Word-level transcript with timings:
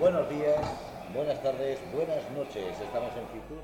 Buenos 0.00 0.28
días, 0.28 0.56
buenas 1.14 1.40
tardes, 1.42 1.78
buenas 1.94 2.22
noches. 2.36 2.64
Estamos 2.82 3.10
en 3.14 3.26
Fitur. 3.32 3.62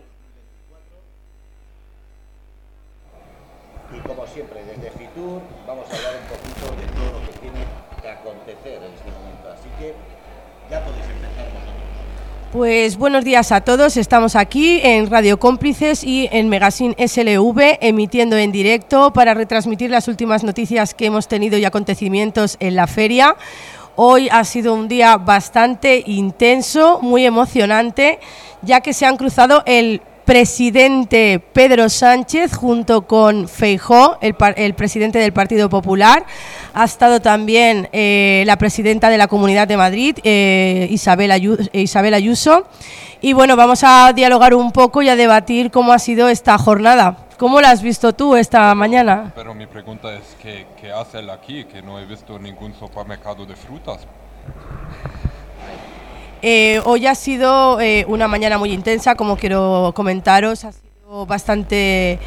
Y 3.93 4.09
como 4.09 4.27
siempre, 4.27 4.63
desde 4.65 4.91
Fitur 4.93 5.43
vamos 5.67 5.87
a 5.91 5.97
hablar 5.97 6.15
un 6.23 6.29
poquito 6.29 6.67
de 6.77 6.87
todo 6.95 7.19
lo 7.19 7.27
que 7.27 7.39
tiene 7.39 7.65
que 8.01 8.09
acontecer 8.09 8.83
en 8.83 8.93
este 8.93 9.11
momento. 9.11 9.51
Así 9.51 9.69
que 9.79 9.95
ya 10.71 10.85
podéis 10.85 11.05
empezar 11.07 11.47
vosotros. 11.47 11.81
Pues 12.53 12.97
buenos 12.97 13.25
días 13.25 13.53
a 13.53 13.61
todos, 13.61 13.97
estamos 13.97 14.35
aquí 14.35 14.81
en 14.83 15.09
Radio 15.11 15.39
Cómplices 15.39 16.03
y 16.03 16.29
en 16.33 16.49
Magazine 16.49 16.97
SLV 16.99 17.79
emitiendo 17.81 18.37
en 18.37 18.51
directo 18.51 19.13
para 19.13 19.35
retransmitir 19.35 19.91
las 19.91 20.09
últimas 20.09 20.43
noticias 20.43 20.95
que 20.95 21.07
hemos 21.07 21.29
tenido 21.29 21.59
y 21.59 21.65
acontecimientos 21.65 22.57
en 22.59 22.75
la 22.75 22.87
feria. 22.87 23.37
Hoy 24.03 24.31
ha 24.33 24.45
sido 24.45 24.73
un 24.73 24.89
día 24.89 25.19
bastante 25.19 26.03
intenso, 26.07 27.01
muy 27.03 27.27
emocionante, 27.27 28.19
ya 28.63 28.81
que 28.81 28.95
se 28.95 29.05
han 29.05 29.19
cruzado 29.19 29.63
el 29.67 30.01
presidente 30.25 31.39
Pedro 31.39 31.91
Sánchez 31.91 32.55
junto 32.55 33.07
con 33.07 33.47
Feijó, 33.47 34.17
el, 34.23 34.73
presidente 34.75 35.19
del 35.19 35.35
Partido 35.35 35.69
Popular. 35.69 36.25
Ha 36.73 36.85
estado 36.87 37.21
también 37.21 37.91
eh, 37.93 38.43
la 38.47 38.57
presidenta 38.57 39.11
de 39.11 39.19
la 39.19 39.29
Comunidad 39.29 39.69
de 39.69 39.77
Madrid, 39.77 40.17
eh, 40.25 40.89
Isabel, 40.91 41.31
Ayuso, 41.31 41.65
Isabel 41.75 42.15
Ayuso. 42.15 42.67
Y 43.21 43.35
bueno, 43.35 43.55
vamos 43.55 43.85
a 43.85 44.15
dialogar 44.15 44.55
un 44.55 44.73
poco 44.73 45.03
y 45.03 45.11
a 45.11 45.17
debatir 45.17 45.71
cómo 45.71 45.93
ha 45.93 45.99
sido 45.99 46.31
esta 46.31 46.57
jornada. 46.57 47.19
¿Cómo 47.41 47.59
la 47.59 47.71
has 47.71 47.81
visto 47.81 48.13
tú 48.13 48.37
esta 48.37 48.75
mañana? 48.75 49.33
Pero 49.35 49.55
mi 49.55 49.67
pregunta 49.67 50.15
es, 50.15 50.37
¿qué, 50.43 50.67
qué 50.79 50.93
hace 50.93 51.21
él 51.21 51.31
aquí? 51.31 51.65
Que 51.65 51.81
no 51.81 51.99
he 51.99 52.05
visto 52.05 52.39
ningún 52.39 52.75
supermercado 52.75 53.47
de 53.47 53.57
frutas. 53.57 54.07
Eh, 56.43 56.83
hoy 56.85 57.07
ha 57.07 57.15
sido 57.15 57.81
eh, 57.81 58.05
una 58.09 58.29
mañana 58.29 58.59
muy 58.59 58.75
intensa, 58.75 59.15
como 59.15 59.39
quiero 59.39 59.91
comentaros, 59.95 60.67
ha 60.67 60.73
sido 60.73 61.25
bastante, 61.25 62.19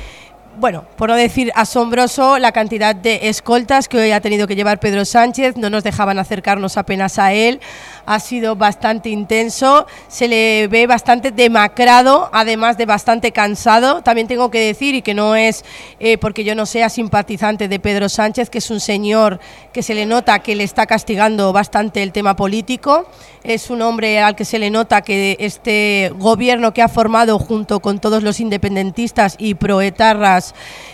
bueno, 0.57 0.85
por 0.97 1.09
no 1.09 1.15
decir 1.15 1.51
asombroso, 1.55 2.37
la 2.37 2.51
cantidad 2.51 2.95
de 2.95 3.29
escoltas 3.29 3.87
que 3.87 3.97
hoy 3.97 4.11
ha 4.11 4.21
tenido 4.21 4.47
que 4.47 4.55
llevar 4.55 4.79
Pedro 4.79 5.05
Sánchez, 5.05 5.57
no 5.57 5.69
nos 5.69 5.83
dejaban 5.83 6.19
acercarnos 6.19 6.77
apenas 6.77 7.19
a 7.19 7.33
él, 7.33 7.59
ha 8.05 8.19
sido 8.19 8.55
bastante 8.55 9.09
intenso, 9.09 9.87
se 10.07 10.27
le 10.27 10.67
ve 10.67 10.87
bastante 10.87 11.31
demacrado, 11.31 12.29
además 12.33 12.77
de 12.77 12.85
bastante 12.85 13.31
cansado. 13.31 14.01
También 14.01 14.27
tengo 14.27 14.51
que 14.51 14.59
decir, 14.59 14.95
y 14.95 15.01
que 15.01 15.13
no 15.13 15.35
es 15.35 15.63
eh, 15.99 16.17
porque 16.17 16.43
yo 16.43 16.55
no 16.55 16.65
sea 16.65 16.89
simpatizante 16.89 17.67
de 17.67 17.79
Pedro 17.79 18.09
Sánchez, 18.09 18.49
que 18.49 18.57
es 18.57 18.69
un 18.69 18.79
señor 18.79 19.39
que 19.71 19.83
se 19.83 19.95
le 19.95 20.05
nota 20.05 20.39
que 20.39 20.55
le 20.55 20.63
está 20.63 20.85
castigando 20.85 21.53
bastante 21.53 22.03
el 22.03 22.11
tema 22.11 22.35
político, 22.35 23.07
es 23.43 23.69
un 23.69 23.81
hombre 23.81 24.19
al 24.19 24.35
que 24.35 24.45
se 24.45 24.59
le 24.59 24.69
nota 24.69 25.01
que 25.01 25.35
este 25.39 26.11
gobierno 26.17 26.73
que 26.73 26.81
ha 26.81 26.87
formado 26.87 27.39
junto 27.39 27.79
con 27.79 27.99
todos 27.99 28.23
los 28.23 28.39
independentistas 28.39 29.35
y 29.37 29.55
proetarras 29.55 30.42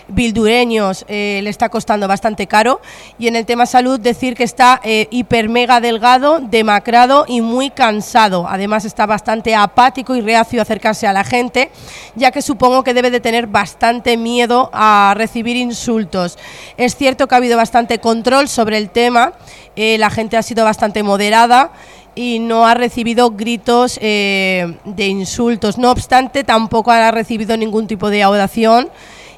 bildureños 0.08 1.04
eh, 1.08 1.40
le 1.42 1.50
está 1.50 1.68
costando 1.68 2.06
bastante 2.06 2.46
caro. 2.46 2.80
Y 3.18 3.28
en 3.28 3.36
el 3.36 3.46
tema 3.46 3.66
salud 3.66 3.98
decir 3.98 4.34
que 4.34 4.44
está 4.44 4.80
eh, 4.84 5.08
hiper 5.10 5.48
mega 5.48 5.80
delgado, 5.80 6.40
demacrado, 6.40 7.24
y 7.26 7.40
muy 7.40 7.70
cansado. 7.70 8.46
Además 8.48 8.84
está 8.84 9.06
bastante 9.06 9.54
apático 9.54 10.14
y 10.14 10.20
reacio 10.20 10.60
a 10.60 10.62
acercarse 10.62 11.06
a 11.06 11.12
la 11.12 11.24
gente, 11.24 11.70
ya 12.14 12.30
que 12.30 12.42
supongo 12.42 12.84
que 12.84 12.94
debe 12.94 13.10
de 13.10 13.20
tener 13.20 13.46
bastante 13.46 14.16
miedo 14.16 14.70
a 14.72 15.14
recibir 15.16 15.56
insultos. 15.56 16.38
Es 16.76 16.96
cierto 16.96 17.26
que 17.26 17.34
ha 17.34 17.38
habido 17.38 17.56
bastante 17.56 17.98
control 17.98 18.48
sobre 18.48 18.78
el 18.78 18.90
tema, 18.90 19.32
eh, 19.76 19.96
la 19.98 20.10
gente 20.10 20.36
ha 20.36 20.42
sido 20.42 20.64
bastante 20.64 21.02
moderada 21.02 21.70
y 22.14 22.38
no 22.38 22.66
ha 22.66 22.74
recibido 22.74 23.30
gritos 23.30 23.98
eh, 24.02 24.76
de 24.84 25.06
insultos. 25.06 25.78
No 25.78 25.90
obstante, 25.90 26.44
tampoco 26.44 26.90
ha 26.90 27.10
recibido 27.10 27.56
ningún 27.56 27.86
tipo 27.86 28.10
de 28.10 28.22
audación. 28.22 28.90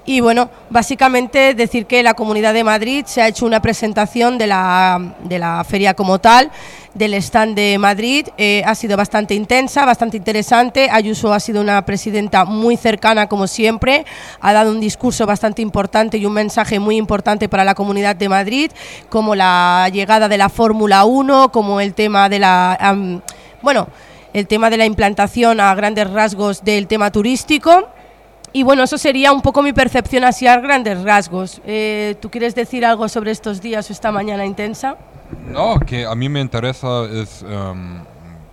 Y 0.04 0.20
bueno, 0.20 0.50
básicamente 0.68 1.54
decir 1.54 1.86
que 1.86 2.02
la 2.02 2.14
Comunidad 2.14 2.54
de 2.54 2.64
Madrid 2.64 3.04
se 3.06 3.22
ha 3.22 3.28
hecho 3.28 3.46
una 3.46 3.62
presentación 3.62 4.36
de 4.36 4.48
la, 4.48 5.14
de 5.22 5.38
la 5.38 5.62
feria 5.62 5.94
como 5.94 6.18
tal, 6.18 6.50
del 6.92 7.14
stand 7.14 7.54
de 7.54 7.78
Madrid. 7.78 8.26
Eh, 8.36 8.64
ha 8.66 8.74
sido 8.74 8.96
bastante 8.96 9.34
intensa, 9.34 9.84
bastante 9.84 10.16
interesante. 10.16 10.88
Ayuso 10.90 11.32
ha 11.32 11.38
sido 11.38 11.60
una 11.60 11.84
presidenta 11.84 12.44
muy 12.44 12.76
cercana, 12.76 13.28
como 13.28 13.46
siempre. 13.46 14.04
Ha 14.40 14.52
dado 14.52 14.72
un 14.72 14.80
discurso 14.80 15.24
bastante 15.24 15.62
importante 15.62 16.18
y 16.18 16.26
un 16.26 16.32
mensaje 16.32 16.80
muy 16.80 16.96
importante 16.96 17.48
para 17.48 17.64
la 17.64 17.76
Comunidad 17.76 18.16
de 18.16 18.28
Madrid, 18.28 18.72
como 19.08 19.36
la 19.36 19.88
llegada 19.92 20.28
de 20.28 20.36
la 20.36 20.48
Fórmula 20.48 21.04
1, 21.04 21.52
como 21.52 21.80
el 21.80 21.94
tema 21.94 22.28
de 22.28 22.40
la. 22.40 22.96
Bueno, 23.62 23.86
el 24.32 24.48
tema 24.48 24.68
de 24.68 24.78
la 24.78 24.86
implantación 24.86 25.60
a 25.60 25.72
grandes 25.76 26.10
rasgos 26.10 26.64
del 26.64 26.88
tema 26.88 27.12
turístico. 27.12 27.88
Y 28.52 28.64
bueno, 28.64 28.82
eso 28.82 28.98
sería 28.98 29.32
un 29.32 29.40
poco 29.40 29.62
mi 29.62 29.72
percepción 29.72 30.24
así 30.24 30.46
a 30.46 30.60
grandes 30.60 31.02
rasgos. 31.02 31.60
Eh, 31.64 32.16
¿Tú 32.20 32.30
quieres 32.30 32.54
decir 32.54 32.84
algo 32.84 33.08
sobre 33.08 33.30
estos 33.30 33.62
días 33.62 33.88
o 33.88 33.92
esta 33.92 34.12
mañana 34.12 34.44
intensa? 34.44 34.96
No, 35.46 35.80
que 35.80 36.04
a 36.04 36.14
mí 36.14 36.28
me 36.28 36.40
interesa 36.40 37.04
es 37.04 37.42
um, 37.42 38.04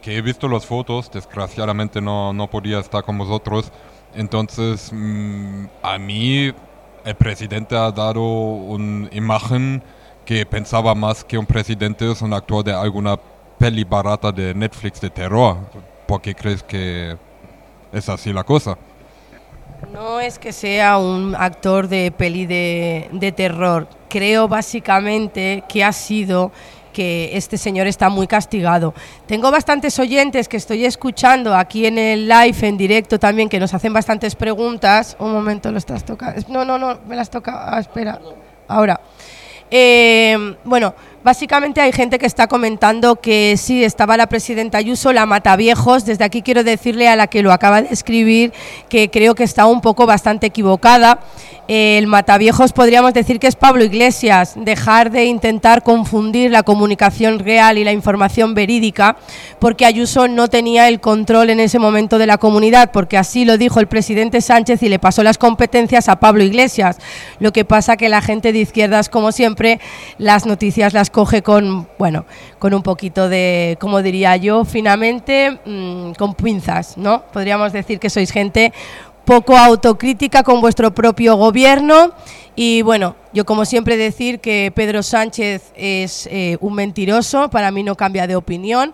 que 0.01 0.17
he 0.17 0.21
visto 0.21 0.47
las 0.47 0.65
fotos, 0.65 1.11
desgraciadamente 1.11 1.99
no, 1.99 2.31
no 2.31 2.49
podía 2.49 2.79
estar 2.79 3.03
con 3.03 3.17
vosotros, 3.17 3.71
entonces 4.15 4.89
mm, 4.93 5.65
a 5.83 5.97
mí 5.97 6.53
el 7.05 7.15
presidente 7.15 7.75
ha 7.75 7.91
dado 7.91 8.21
una 8.21 9.09
imagen 9.11 9.83
que 10.25 10.45
pensaba 10.45 10.95
más 10.95 11.23
que 11.23 11.38
un 11.38 11.45
presidente 11.45 12.09
es 12.09 12.21
un 12.21 12.33
actor 12.33 12.63
de 12.63 12.73
alguna 12.73 13.17
peli 13.57 13.83
barata 13.83 14.31
de 14.31 14.53
Netflix 14.53 15.01
de 15.01 15.09
terror. 15.09 15.57
¿Por 16.07 16.21
qué 16.21 16.33
crees 16.33 16.63
que 16.63 17.17
es 17.91 18.09
así 18.09 18.31
la 18.31 18.43
cosa? 18.43 18.77
No 19.99 20.21
es 20.21 20.39
que 20.39 20.53
sea 20.53 20.97
un 20.97 21.35
actor 21.37 21.89
de 21.89 22.09
peli 22.11 22.45
de, 22.45 23.33
terror. 23.35 23.89
Creo 24.07 24.47
básicamente 24.47 25.65
que 25.67 25.83
ha 25.83 25.91
sido 25.91 26.53
que 26.93 27.31
este 27.33 27.57
señor 27.57 27.85
está 27.85 28.07
muy 28.07 28.25
castigado. 28.25 28.93
Tengo 29.25 29.51
bastantes 29.51 29.99
oyentes 29.99 30.47
que 30.47 30.55
estoy 30.55 30.85
escuchando 30.85 31.53
aquí 31.53 31.85
en 31.85 31.97
el 31.97 32.29
live, 32.29 32.55
en 32.61 32.77
directo 32.77 33.19
también, 33.19 33.49
que 33.49 33.59
nos 33.59 33.73
hacen 33.73 33.91
bastantes 33.91 34.35
preguntas. 34.35 35.17
Un 35.19 35.33
momento, 35.33 35.69
lo 35.69 35.77
estás 35.77 36.05
tocando. 36.05 36.41
No, 36.47 36.63
no, 36.63 36.79
no, 36.79 36.97
me 37.05 37.17
las 37.17 37.29
toca. 37.29 37.75
Ah, 37.75 37.81
espera. 37.81 38.21
Ahora. 38.69 39.01
Eh, 39.69 40.55
bueno, 40.63 40.95
Básicamente 41.22 41.81
hay 41.81 41.91
gente 41.91 42.18
que 42.18 42.25
está 42.25 42.47
comentando 42.47 43.18
que 43.18 43.57
sí, 43.57 43.84
estaba 43.84 44.16
la 44.16 44.28
presidenta 44.28 44.78
Ayuso, 44.78 45.12
la 45.12 45.25
Mataviejos. 45.25 46.06
Desde 46.06 46.24
aquí 46.24 46.41
quiero 46.41 46.63
decirle 46.63 47.09
a 47.09 47.18
la 47.18 47.28
que 47.28 47.44
lo 47.44 47.52
acaba 47.52 47.81
de 47.81 47.90
escribir 47.94 48.53
que 48.88 49.09
creo 49.09 49.35
que 49.35 49.44
está 49.44 49.66
un 49.66 49.81
poco 49.81 50.06
bastante 50.06 50.47
equivocada. 50.47 51.19
El 51.68 52.07
Mataviejos 52.07 52.74
podríamos 52.74 53.13
decir 53.13 53.38
que 53.38 53.46
es 53.46 53.56
Pablo 53.56 53.84
Iglesias, 53.84 54.53
dejar 54.56 55.12
de 55.12 55.25
intentar 55.25 55.84
confundir 55.84 56.50
la 56.50 56.63
comunicación 56.63 57.38
real 57.38 57.78
y 57.78 57.84
la 57.84 57.91
información 57.91 58.56
verídica, 58.56 59.18
porque 59.59 59.86
Ayuso 59.86 60.28
no 60.28 60.47
tenía 60.47 60.88
el 60.88 61.00
control 61.00 61.51
en 61.51 61.59
ese 61.59 61.78
momento 61.78 62.18
de 62.18 62.25
la 62.25 62.40
comunidad, 62.40 62.91
porque 62.91 63.18
así 63.18 63.46
lo 63.46 63.59
dijo 63.59 63.80
el 63.80 63.86
presidente 63.86 64.41
Sánchez 64.41 64.81
y 64.81 64.90
le 64.90 64.97
pasó 64.97 65.22
las 65.22 65.38
competencias 65.38 66.09
a 66.09 66.19
Pablo 66.19 66.44
Iglesias. 66.44 66.97
Lo 67.40 67.53
que 67.53 67.66
pasa 67.66 67.97
que 67.97 68.09
la 68.09 68.22
gente 68.22 68.51
de 68.51 68.59
izquierdas, 68.59 69.09
como 69.09 69.31
siempre, 69.31 69.80
las 70.18 70.47
noticias 70.47 70.94
las 70.94 71.08
coge 71.11 71.41
con, 71.41 71.87
bueno, 71.97 72.25
con 72.59 72.73
un 72.73 72.83
poquito 72.83 73.29
de, 73.29 73.77
como 73.79 74.01
diría 74.01 74.35
yo, 74.37 74.65
finamente, 74.65 75.59
mmm, 75.65 76.11
con 76.13 76.33
pinzas, 76.33 76.97
¿no? 76.97 77.23
Podríamos 77.33 77.73
decir 77.73 77.99
que 77.99 78.09
sois 78.09 78.31
gente 78.31 78.73
poco 79.25 79.57
autocrítica 79.57 80.41
con 80.43 80.59
vuestro 80.59 80.93
propio 80.93 81.35
gobierno 81.35 82.13
y 82.55 82.81
bueno, 82.81 83.15
yo 83.31 83.45
como 83.45 83.63
siempre 83.63 83.95
decir 83.95 84.39
que 84.39 84.71
Pedro 84.75 85.03
Sánchez 85.03 85.71
es 85.75 86.27
eh, 86.31 86.57
un 86.61 86.73
mentiroso, 86.73 87.49
para 87.49 87.71
mí 87.71 87.83
no 87.83 87.95
cambia 87.95 88.27
de 88.27 88.35
opinión. 88.35 88.93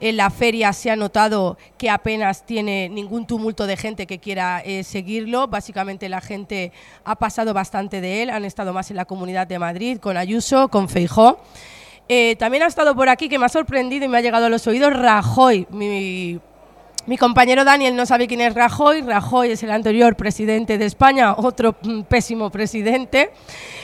En 0.00 0.16
la 0.16 0.28
feria 0.28 0.72
se 0.72 0.90
ha 0.90 0.96
notado 0.96 1.56
que 1.78 1.88
apenas 1.88 2.44
tiene 2.44 2.88
ningún 2.88 3.26
tumulto 3.26 3.66
de 3.66 3.76
gente 3.76 4.06
que 4.06 4.18
quiera 4.18 4.60
eh, 4.64 4.84
seguirlo. 4.84 5.48
Básicamente 5.48 6.08
la 6.08 6.20
gente 6.20 6.72
ha 7.04 7.16
pasado 7.16 7.54
bastante 7.54 8.00
de 8.00 8.22
él, 8.22 8.30
han 8.30 8.44
estado 8.44 8.74
más 8.74 8.90
en 8.90 8.96
la 8.96 9.06
Comunidad 9.06 9.46
de 9.46 9.58
Madrid, 9.58 9.98
con 9.98 10.16
Ayuso, 10.16 10.68
con 10.68 10.88
Feijó. 10.88 11.38
Eh, 12.08 12.36
también 12.38 12.62
ha 12.62 12.66
estado 12.66 12.94
por 12.94 13.08
aquí, 13.08 13.28
que 13.28 13.38
me 13.38 13.46
ha 13.46 13.48
sorprendido 13.48 14.04
y 14.04 14.08
me 14.08 14.18
ha 14.18 14.20
llegado 14.20 14.46
a 14.46 14.48
los 14.48 14.66
oídos, 14.66 14.92
Rajoy, 14.92 15.66
mi 15.70 16.40
Mi 17.06 17.16
compañero 17.16 17.64
Daniel 17.64 17.94
no 17.94 18.04
sabe 18.04 18.26
quién 18.26 18.40
es 18.40 18.52
Rajoy. 18.52 19.02
Rajoy 19.02 19.52
es 19.52 19.62
el 19.62 19.70
anterior 19.70 20.16
presidente 20.16 20.76
de 20.76 20.86
España, 20.86 21.34
otro 21.36 21.76
mm, 21.80 22.02
pésimo 22.02 22.50
presidente. 22.50 23.30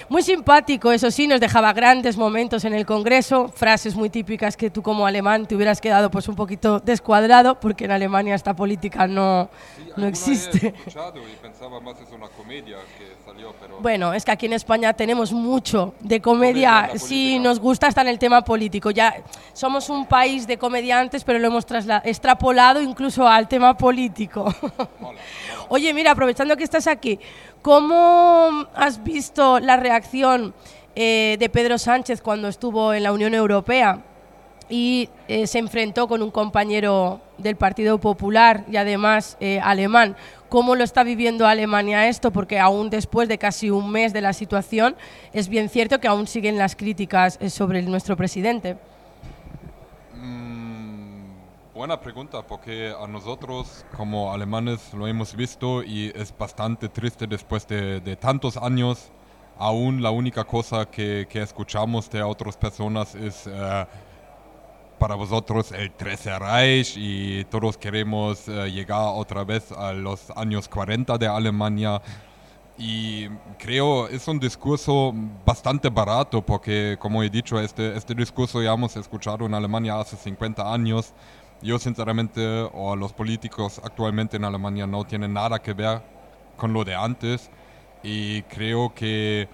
Muy 0.09 0.25
simpático, 0.25 0.91
eso 0.91 1.09
sí, 1.13 1.29
nos 1.29 1.39
dejaba 1.39 1.73
grandes 1.73 2.17
momentos 2.17 2.65
en 2.65 2.75
el 2.75 2.85
Congreso, 2.85 3.49
frases 3.55 3.95
muy 3.95 4.11
típicas 4.11 4.57
que 4.57 4.71
tú 4.71 4.83
como 4.83 5.07
alemán 5.07 5.47
te 5.47 5.55
hubieras 5.55 5.81
quedado 5.81 6.11
pues 6.11 6.27
un 6.29 6.35
poquito 6.35 6.81
descuadrado, 6.81 7.61
porque 7.61 7.85
en 7.85 7.93
Alemania 7.93 8.35
esta 8.35 8.57
política 8.57 9.07
no, 9.07 9.49
no 9.97 10.07
existe. 10.09 10.75
Bueno, 13.81 14.15
es 14.15 14.25
que 14.25 14.31
aquí 14.31 14.47
en 14.47 14.53
España 14.53 14.93
tenemos 14.93 15.33
mucho 15.33 15.95
de 16.01 16.21
comedia. 16.21 16.91
sí, 16.97 17.39
nos 17.39 17.59
gusta 17.59 17.89
estar 17.89 18.07
en 18.07 18.13
el 18.13 18.19
tema 18.19 18.43
político. 18.43 18.91
Ya 18.91 19.23
somos 19.53 19.89
un 19.89 20.07
país 20.07 20.47
de 20.47 20.57
comediantes, 20.59 21.25
pero 21.25 21.39
lo 21.39 21.49
hemos 21.49 21.67
extrapolado 22.05 22.81
incluso 22.81 23.27
al 23.27 23.49
tema 23.49 23.77
político. 23.77 24.55
Oye, 25.69 25.93
mira, 25.95 26.13
aprovechando 26.13 26.57
que 26.57 26.65
estás 26.65 26.87
aquí, 26.87 27.19
¿cómo 27.61 28.67
has 28.75 29.03
visto 29.03 29.59
la 29.59 29.77
reacción 29.77 30.55
eh, 30.95 31.37
de 31.39 31.49
Pedro 31.49 31.79
Sánchez 31.79 32.21
cuando 32.21 32.49
estuvo 32.49 32.93
en 32.93 33.03
la 33.03 33.13
Unión 33.13 33.35
Europea? 33.35 34.03
Y 34.73 35.11
eh, 35.29 35.47
se 35.47 35.59
enfrentó 35.59 36.09
con 36.09 36.23
un 36.23 36.31
compañero 36.31 37.21
del 37.37 37.57
Partido 37.57 37.99
Popular 37.99 38.65
y 38.71 38.79
además 38.79 39.37
eh, 39.39 39.61
alemán. 39.63 40.17
¿Cómo 40.49 40.75
lo 40.77 40.83
está 40.83 41.05
viviendo 41.05 41.47
Alemania 41.47 42.09
esto? 42.09 42.31
Porque 42.31 42.59
aún 42.59 42.89
después 42.89 43.29
de 43.29 43.37
casi 43.37 43.69
un 43.69 43.91
mes 43.91 44.15
de 44.15 44.23
la 44.23 44.33
situación, 44.33 44.97
es 45.35 45.51
bien 45.51 45.69
cierto 45.69 46.01
que 46.01 46.09
aún 46.09 46.27
siguen 46.27 46.57
las 46.57 46.75
críticas 46.75 47.37
eh, 47.43 47.51
sobre 47.51 47.83
nuestro 47.83 48.17
presidente. 48.17 48.79
Mm, 50.15 51.35
buena 51.75 52.01
pregunta, 52.01 52.41
porque 52.41 52.95
a 52.99 53.07
nosotros 53.07 53.85
como 53.95 54.33
alemanes 54.33 54.95
lo 54.95 55.07
hemos 55.07 55.37
visto 55.37 55.83
y 55.83 56.11
es 56.15 56.35
bastante 56.35 56.89
triste 56.89 57.27
después 57.27 57.69
de, 57.69 58.17
tantos 58.19 58.57
años. 58.57 59.11
Aún 59.59 60.03
la 60.03 60.11
única 60.11 60.45
cosa 60.45 60.87
que, 60.87 61.29
escuchamos 61.31 62.09
de 62.11 62.23
otras 62.23 62.57
personas 62.57 63.15
es 63.15 63.47
para 65.03 65.17
vosotros 65.17 65.73
el 65.73 65.91
13 65.91 66.39
Reich 66.39 66.95
y 66.97 67.45
todos 67.47 67.77
queremos 67.77 68.47
eh, 68.47 68.71
llegar 68.71 69.01
otra 69.17 69.43
vez 69.43 69.73
a 69.73 69.93
los 69.93 70.31
años 70.37 70.69
40 70.69 71.19
de 71.19 71.27
Alemania. 71.27 72.01
Y 72.79 73.27
creo 73.59 74.07
es 74.07 74.29
un 74.29 74.39
discurso 74.39 75.13
bastante 75.45 75.89
barato 75.89 76.41
porque, 76.41 76.97
como 77.01 77.21
he 77.25 77.31
dicho, 77.31 77.59
este, 77.59 77.97
este 77.97 78.15
discurso 78.15 78.63
ya 78.63 78.75
hemos 78.75 78.95
escuchado 78.97 79.45
en 79.45 79.55
Alemania 79.55 79.99
hace 79.99 80.17
50 80.17 80.73
años. 80.73 81.13
Yo 81.61 81.81
sinceramente, 81.81 82.41
o 82.73 82.95
los 82.95 83.13
políticos 83.13 83.81
actualmente 83.83 84.37
en 84.37 84.45
Alemania 84.45 84.87
no 84.87 85.05
tienen 85.05 85.33
nada 85.33 85.61
que 85.61 85.73
ver 85.73 86.01
con 86.57 86.73
lo 86.73 86.85
de 86.85 86.95
antes. 86.95 87.51
Y 88.05 88.43
creo 88.43 88.95
que 88.95 89.49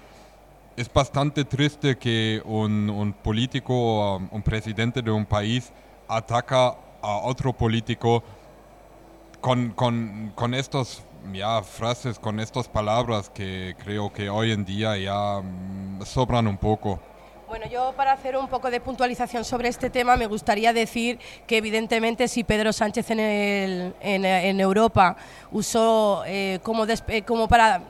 es 0.79 0.93
bastante 0.93 1.45
triste 1.45 1.99
que 1.99 2.41
un, 2.45 3.13
político 3.25 3.75
o 3.75 4.17
um, 4.17 4.29
un 4.31 4.43
presidente 4.43 5.03
de 5.03 5.11
un 5.11 5.27
país 5.27 5.73
ataca 6.07 6.77
a 7.03 7.17
otro 7.25 7.53
político 7.53 8.23
con, 9.41 9.71
con, 9.73 10.55
estas 10.55 11.03
ya, 11.33 11.63
frases, 11.63 12.21
con 12.21 12.39
estas 12.39 12.69
palabras 12.69 13.29
que 13.29 13.75
creo 13.83 14.13
que 14.13 14.31
hoy 14.31 14.53
en 14.53 14.65
día 14.65 14.97
ya 14.97 15.41
mm, 15.41 16.03
sobran 16.05 16.47
un 16.47 16.57
poco. 16.57 17.01
Bueno, 17.49 17.67
yo 17.67 17.93
para 17.97 18.13
hacer 18.13 18.37
un 18.37 18.47
poco 18.47 18.71
de 18.71 18.81
puntualización 18.81 19.45
sobre 19.45 19.69
este 19.69 19.91
tema 19.91 20.17
me 20.17 20.27
gustaría 20.27 20.73
decir 20.73 21.19
que 21.49 21.57
evidentemente 21.57 22.29
si 22.29 22.45
Pedro 22.45 22.73
Sánchez 22.73 23.11
en, 23.11 23.21
el, 23.21 23.95
en, 24.01 24.61
Europa 24.61 25.17
usó 25.51 26.23
eh, 26.27 26.61
como, 26.63 26.85
como 27.27 27.49
para 27.49 27.81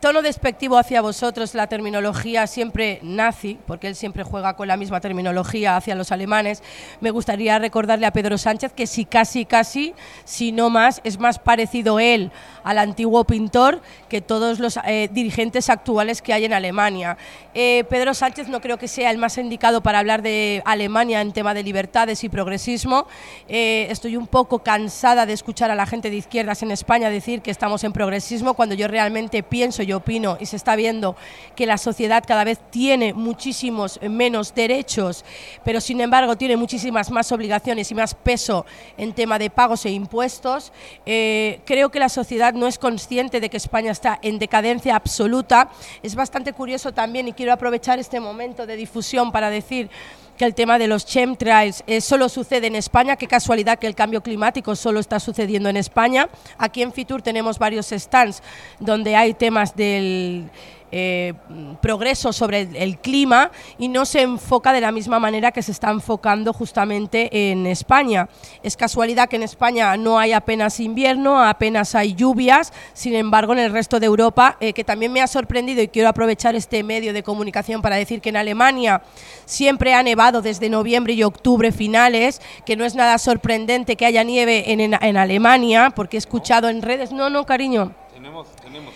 tono 0.00 0.22
despectivo 0.22 0.78
hacia 0.78 1.00
vosotros 1.00 1.54
la 1.54 1.66
terminología 1.66 2.46
siempre 2.46 3.00
nazi, 3.02 3.58
porque 3.66 3.88
él 3.88 3.96
siempre 3.96 4.22
juega 4.22 4.54
con 4.54 4.68
la 4.68 4.76
misma 4.76 5.00
terminología 5.00 5.76
hacia 5.76 5.94
los 5.94 6.12
alemanes, 6.12 6.62
me 7.00 7.10
gustaría 7.10 7.58
recordarle 7.58 8.06
a 8.06 8.12
Pedro 8.12 8.38
Sánchez 8.38 8.72
que 8.72 8.86
si 8.86 9.04
casi, 9.04 9.44
casi, 9.44 9.94
si 10.24 10.52
no 10.52 10.70
más, 10.70 11.00
es 11.04 11.18
más 11.18 11.38
parecido 11.38 11.98
él 11.98 12.30
al 12.62 12.78
antiguo 12.78 13.24
pintor 13.24 13.80
que 14.08 14.20
todos 14.20 14.60
los 14.60 14.78
eh, 14.86 15.08
dirigentes 15.12 15.70
actuales 15.70 16.22
que 16.22 16.32
hay 16.32 16.44
en 16.44 16.52
Alemania. 16.52 17.16
Eh, 17.54 17.84
Pedro 17.88 18.14
Sánchez 18.14 18.48
no 18.48 18.60
creo 18.60 18.78
que 18.78 18.88
sea 18.88 19.10
el 19.10 19.18
más 19.18 19.38
indicado 19.38 19.82
para 19.82 19.98
hablar 19.98 20.22
de 20.22 20.62
Alemania 20.64 21.20
en 21.20 21.32
tema 21.32 21.54
de 21.54 21.62
libertades 21.62 22.22
y 22.24 22.28
progresismo. 22.28 23.06
Eh, 23.48 23.88
estoy 23.90 24.16
un 24.16 24.26
poco 24.26 24.60
cansada 24.60 25.26
de 25.26 25.32
escuchar 25.32 25.70
a 25.70 25.74
la 25.74 25.86
gente 25.86 26.10
de 26.10 26.16
izquierdas 26.16 26.62
en 26.62 26.70
España 26.70 27.10
decir 27.10 27.42
que 27.42 27.50
estamos 27.50 27.82
en 27.84 27.92
progresismo 27.92 28.54
cuando 28.54 28.74
yo 28.74 28.86
realmente 28.86 29.42
pienso 29.42 29.82
yo 29.88 29.98
opino 29.98 30.36
y 30.40 30.46
se 30.46 30.56
está 30.56 30.76
viendo 30.76 31.16
que 31.56 31.66
la 31.66 31.78
sociedad 31.78 32.22
cada 32.26 32.44
vez 32.44 32.58
tiene 32.70 33.12
muchísimos 33.12 33.98
menos 34.02 34.54
derechos, 34.54 35.24
pero 35.64 35.80
sin 35.80 36.00
embargo 36.00 36.36
tiene 36.36 36.56
muchísimas 36.56 37.10
más 37.10 37.32
obligaciones 37.32 37.90
y 37.90 37.94
más 37.94 38.14
peso 38.14 38.64
en 38.96 39.12
tema 39.12 39.38
de 39.38 39.50
pagos 39.50 39.84
e 39.86 39.90
impuestos, 39.90 40.72
eh, 41.06 41.60
creo 41.64 41.90
que 41.90 41.98
la 41.98 42.08
sociedad 42.08 42.54
no 42.54 42.66
es 42.66 42.78
consciente 42.78 43.40
de 43.40 43.50
que 43.50 43.56
España 43.56 43.90
está 43.90 44.18
en 44.22 44.38
decadencia 44.38 44.94
absoluta. 44.94 45.70
Es 46.02 46.14
bastante 46.14 46.52
curioso 46.52 46.92
también 46.92 47.28
y 47.28 47.32
quiero 47.32 47.52
aprovechar 47.52 47.98
este 47.98 48.20
momento 48.20 48.66
de 48.66 48.76
difusión 48.76 49.32
para 49.32 49.50
decir 49.50 49.90
que 50.38 50.44
el 50.44 50.54
tema 50.54 50.78
de 50.78 50.86
los 50.86 51.04
chemtrails 51.04 51.82
eh, 51.86 52.00
solo 52.00 52.28
sucede 52.28 52.68
en 52.68 52.76
España, 52.76 53.16
qué 53.16 53.26
casualidad 53.26 53.78
que 53.78 53.88
el 53.88 53.94
cambio 53.94 54.22
climático 54.22 54.74
solo 54.76 55.00
está 55.00 55.20
sucediendo 55.20 55.68
en 55.68 55.76
España. 55.76 56.28
Aquí 56.56 56.80
en 56.80 56.92
Fitur 56.92 57.20
tenemos 57.20 57.58
varios 57.58 57.88
stands 57.88 58.42
donde 58.78 59.16
hay 59.16 59.34
temas 59.34 59.74
del 59.76 60.48
eh, 60.90 61.34
progreso 61.82 62.32
sobre 62.32 62.62
el, 62.74 62.98
clima 62.98 63.50
y 63.78 63.88
no 63.88 64.04
se 64.04 64.22
enfoca 64.22 64.72
de 64.72 64.80
la 64.80 64.90
misma 64.90 65.18
manera 65.18 65.52
que 65.52 65.62
se 65.62 65.72
está 65.72 65.90
enfocando 65.90 66.52
justamente 66.52 67.50
en 67.50 67.66
España. 67.66 68.28
Es 68.62 68.76
casualidad 68.76 69.28
que 69.28 69.36
en 69.36 69.42
España 69.42 69.96
no 69.96 70.18
hay 70.18 70.32
apenas 70.32 70.80
invierno, 70.80 71.42
apenas 71.42 71.94
hay 71.94 72.14
lluvias, 72.14 72.72
sin 72.94 73.14
embargo 73.14 73.52
en 73.52 73.58
el 73.60 73.72
resto 73.72 74.00
de 74.00 74.06
Europa, 74.06 74.56
eh, 74.60 74.72
que 74.72 74.84
también 74.84 75.12
me 75.12 75.20
ha 75.20 75.26
sorprendido 75.26 75.82
y 75.82 75.88
quiero 75.88 76.08
aprovechar 76.08 76.54
este 76.54 76.82
medio 76.82 77.12
de 77.12 77.22
comunicación 77.22 77.82
para 77.82 77.96
decir 77.96 78.20
que 78.20 78.30
en 78.30 78.36
Alemania 78.36 79.02
siempre 79.44 79.94
ha 79.94 80.02
nevado 80.02 80.42
desde 80.42 80.70
noviembre 80.70 81.12
y 81.12 81.22
octubre 81.22 81.70
finales, 81.70 82.40
que 82.64 82.76
no 82.76 82.84
es 82.84 82.94
nada 82.94 83.18
sorprendente 83.18 83.96
que 83.96 84.06
haya 84.06 84.22
nieve 84.22 84.72
en, 84.72 84.80
en 84.80 85.16
Alemania, 85.16 85.92
porque 85.94 86.16
he 86.16 86.18
escuchado 86.18 86.68
en 86.68 86.82
redes, 86.82 87.12
no, 87.12 87.30
no, 87.30 87.44
cariño. 87.44 87.94
Tenemos, 88.18 88.48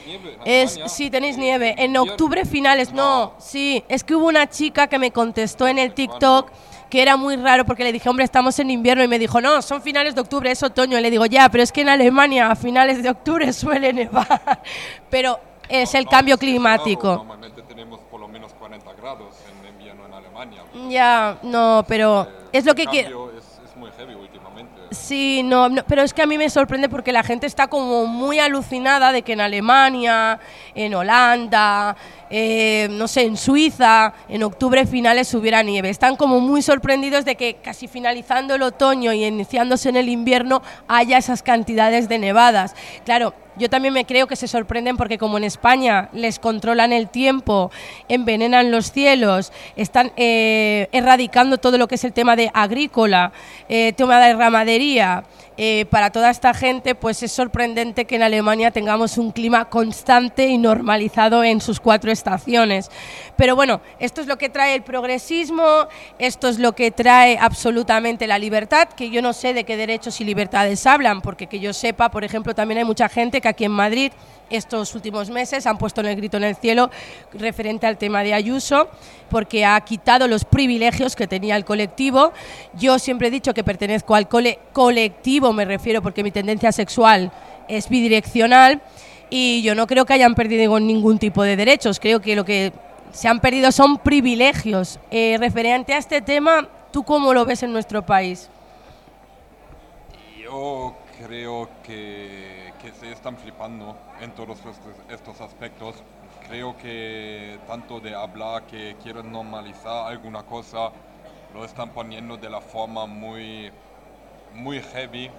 nieve. 0.04 0.36
Es, 0.44 0.80
sí, 0.88 1.08
tenéis 1.08 1.38
nieve. 1.38 1.76
En 1.78 1.96
octubre 1.96 2.44
finales, 2.44 2.92
no. 2.92 3.34
Sí, 3.38 3.84
es 3.88 4.02
que 4.02 4.16
hubo 4.16 4.26
una 4.26 4.50
chica 4.50 4.88
que 4.88 4.98
me 4.98 5.12
contestó 5.12 5.68
en 5.68 5.78
el 5.78 5.94
TikTok 5.94 6.50
que 6.90 7.00
era 7.00 7.16
muy 7.16 7.36
raro 7.36 7.64
porque 7.64 7.84
le 7.84 7.92
dije, 7.92 8.08
hombre, 8.08 8.24
estamos 8.24 8.58
en 8.58 8.68
invierno 8.68 9.04
y 9.04 9.08
me 9.08 9.20
dijo, 9.20 9.40
no, 9.40 9.62
son 9.62 9.80
finales 9.80 10.16
de 10.16 10.22
octubre, 10.22 10.50
es 10.50 10.60
otoño. 10.64 10.98
Y 10.98 11.02
le 11.02 11.10
digo, 11.10 11.24
ya, 11.26 11.48
pero 11.50 11.62
es 11.62 11.70
que 11.70 11.82
en 11.82 11.88
Alemania 11.88 12.50
a 12.50 12.56
finales 12.56 13.00
de 13.00 13.10
octubre 13.10 13.52
suele 13.52 13.92
nevar. 13.92 14.60
pero 15.08 15.38
es 15.68 15.94
el 15.94 16.06
cambio 16.06 16.36
climático. 16.36 17.14
Normalmente 17.14 17.62
tenemos 17.62 18.00
por 18.10 18.18
lo 18.18 18.26
menos 18.26 18.52
40 18.54 18.92
grados 18.94 19.36
en 19.48 19.68
invierno 19.68 20.04
en 20.06 20.14
Alemania. 20.14 20.64
Ya, 20.88 21.38
no, 21.44 21.84
pero 21.86 22.22
eh, 22.24 22.48
es 22.54 22.64
lo 22.64 22.74
que 22.74 22.86
quiero 22.86 23.31
Sí, 24.92 25.42
no, 25.42 25.68
pero 25.88 26.02
es 26.02 26.12
que 26.12 26.22
a 26.22 26.26
mí 26.26 26.38
me 26.38 26.50
sorprende 26.50 26.88
porque 26.88 27.12
la 27.12 27.22
gente 27.22 27.46
está 27.46 27.68
como 27.68 28.06
muy 28.06 28.38
alucinada 28.38 29.12
de 29.12 29.22
que 29.22 29.32
en 29.32 29.40
Alemania, 29.40 30.38
en 30.74 30.94
Holanda, 30.94 31.96
eh, 32.30 32.88
no 32.90 33.08
sé, 33.08 33.22
en 33.22 33.36
Suiza, 33.36 34.12
en 34.28 34.42
octubre 34.42 34.86
finales 34.86 35.32
hubiera 35.34 35.62
nieve. 35.62 35.90
Están 35.90 36.16
como 36.16 36.40
muy 36.40 36.62
sorprendidos 36.62 37.24
de 37.24 37.36
que 37.36 37.54
casi 37.54 37.88
finalizando 37.88 38.54
el 38.54 38.62
otoño 38.62 39.12
y 39.12 39.24
iniciándose 39.24 39.88
en 39.88 39.96
el 39.96 40.08
invierno 40.08 40.62
haya 40.88 41.18
esas 41.18 41.42
cantidades 41.42 42.08
de 42.08 42.18
nevadas. 42.18 42.74
Claro, 43.04 43.34
yo 43.56 43.68
también 43.68 43.94
me 43.94 44.04
creo 44.04 44.26
que 44.26 44.36
se 44.36 44.48
sorprenden 44.48 44.96
porque 44.96 45.18
como 45.18 45.38
en 45.38 45.44
España 45.44 46.08
les 46.12 46.38
controlan 46.38 46.92
el 46.92 47.08
tiempo, 47.08 47.70
envenenan 48.08 48.70
los 48.70 48.92
cielos, 48.92 49.52
están 49.76 50.12
eh, 50.16 50.88
erradicando 50.92 51.58
todo 51.58 51.78
lo 51.78 51.88
que 51.88 51.96
es 51.96 52.04
el 52.04 52.12
tema 52.12 52.36
de 52.36 52.50
agrícola, 52.54 53.32
eh, 53.68 53.92
tema 53.94 54.20
de 54.20 54.34
ramadería, 54.34 55.24
eh, 55.56 55.84
para 55.90 56.10
toda 56.10 56.30
esta 56.30 56.54
gente, 56.54 56.94
pues 56.94 57.22
es 57.22 57.32
sorprendente 57.32 58.06
que 58.06 58.16
en 58.16 58.22
Alemania 58.22 58.70
tengamos 58.70 59.18
un 59.18 59.32
clima 59.32 59.66
constante 59.66 60.48
y 60.48 60.56
normalizado 60.56 61.44
en 61.44 61.60
sus 61.60 61.78
cuatro 61.78 62.10
estaciones. 62.10 62.90
Pero 63.36 63.54
bueno, 63.54 63.80
esto 63.98 64.20
es 64.20 64.26
lo 64.26 64.38
que 64.38 64.48
trae 64.48 64.74
el 64.74 64.82
progresismo, 64.82 65.88
esto 66.18 66.48
es 66.48 66.58
lo 66.58 66.72
que 66.72 66.90
trae 66.90 67.36
absolutamente 67.38 68.26
la 68.26 68.38
libertad, 68.38 68.88
que 68.88 69.10
yo 69.10 69.20
no 69.20 69.32
sé 69.32 69.52
de 69.52 69.64
qué 69.64 69.76
derechos 69.76 70.20
y 70.20 70.24
libertades 70.24 70.86
hablan, 70.86 71.20
porque 71.20 71.46
que 71.46 71.60
yo 71.60 71.72
sepa, 71.72 72.10
por 72.10 72.24
ejemplo, 72.24 72.54
también 72.54 72.78
hay 72.78 72.84
mucha 72.84 73.08
gente 73.08 73.40
que 73.40 73.48
aquí 73.48 73.64
en 73.64 73.72
Madrid 73.72 74.12
estos 74.52 74.94
últimos 74.94 75.30
meses 75.30 75.66
han 75.66 75.78
puesto 75.78 76.00
el 76.00 76.14
grito 76.14 76.36
en 76.36 76.44
el 76.44 76.56
cielo 76.56 76.90
referente 77.32 77.86
al 77.86 77.98
tema 77.98 78.22
de 78.22 78.34
Ayuso, 78.34 78.88
porque 79.30 79.64
ha 79.64 79.80
quitado 79.80 80.28
los 80.28 80.44
privilegios 80.44 81.16
que 81.16 81.26
tenía 81.26 81.56
el 81.56 81.64
colectivo. 81.64 82.32
Yo 82.74 82.98
siempre 82.98 83.28
he 83.28 83.30
dicho 83.30 83.54
que 83.54 83.64
pertenezco 83.64 84.14
al 84.14 84.28
cole 84.28 84.58
colectivo, 84.72 85.52
me 85.52 85.64
refiero, 85.64 86.02
porque 86.02 86.22
mi 86.22 86.30
tendencia 86.30 86.70
sexual 86.72 87.32
es 87.68 87.88
bidireccional 87.88 88.82
y 89.30 89.62
yo 89.62 89.74
no 89.74 89.86
creo 89.86 90.04
que 90.04 90.12
hayan 90.12 90.34
perdido 90.34 90.78
ningún 90.78 91.18
tipo 91.18 91.42
de 91.42 91.56
derechos, 91.56 91.98
creo 91.98 92.20
que 92.20 92.36
lo 92.36 92.44
que 92.44 92.72
se 93.12 93.28
han 93.28 93.40
perdido 93.40 93.72
son 93.72 93.98
privilegios. 93.98 94.98
Eh, 95.10 95.36
referente 95.38 95.94
a 95.94 95.98
este 95.98 96.20
tema, 96.20 96.68
¿tú 96.90 97.02
cómo 97.02 97.32
lo 97.32 97.44
ves 97.44 97.62
en 97.62 97.72
nuestro 97.72 98.04
país? 98.04 98.48
Yo 100.42 100.94
creo 101.24 101.68
que, 101.82 102.51
están 103.12 103.36
flipando 103.36 103.96
en 104.20 104.32
todos 104.32 104.58
estos, 104.58 104.96
estos 105.08 105.40
aspectos. 105.40 106.02
Creo 106.48 106.76
que 106.76 107.58
tanto 107.66 108.00
de 108.00 108.14
hablar 108.14 108.64
que 108.64 108.96
quieren 109.02 109.30
normalizar 109.30 110.08
alguna 110.08 110.42
cosa, 110.42 110.90
lo 111.54 111.64
están 111.64 111.90
poniendo 111.90 112.36
de 112.36 112.50
la 112.50 112.60
forma 112.60 113.06
muy, 113.06 113.70
muy 114.54 114.80
heavy 114.80 115.30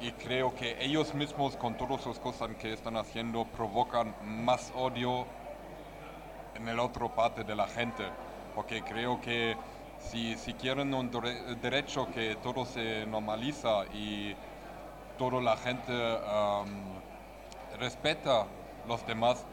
y 0.00 0.10
creo 0.12 0.54
que 0.54 0.82
ellos 0.84 1.14
mismos 1.14 1.56
con 1.56 1.76
todas 1.76 2.04
las 2.06 2.18
cosas 2.18 2.50
que 2.60 2.72
están 2.72 2.96
haciendo 2.96 3.44
provocan 3.44 4.14
más 4.24 4.72
odio 4.74 5.26
en 6.54 6.76
la 6.76 6.82
otra 6.82 7.08
parte 7.08 7.44
de 7.44 7.54
la 7.54 7.68
gente, 7.68 8.04
porque 8.54 8.82
creo 8.82 9.20
que 9.20 9.56
si, 10.00 10.34
si 10.36 10.54
quieren 10.54 10.92
un 10.92 11.10
derecho 11.60 12.08
que 12.12 12.36
todo 12.42 12.64
se 12.64 13.06
normaliza 13.06 13.84
y 13.94 14.34
toda 15.18 15.40
la 15.40 15.56
gente 15.56 15.92
respeta 17.78 18.46
los 18.86 19.06
demás, 19.06 19.44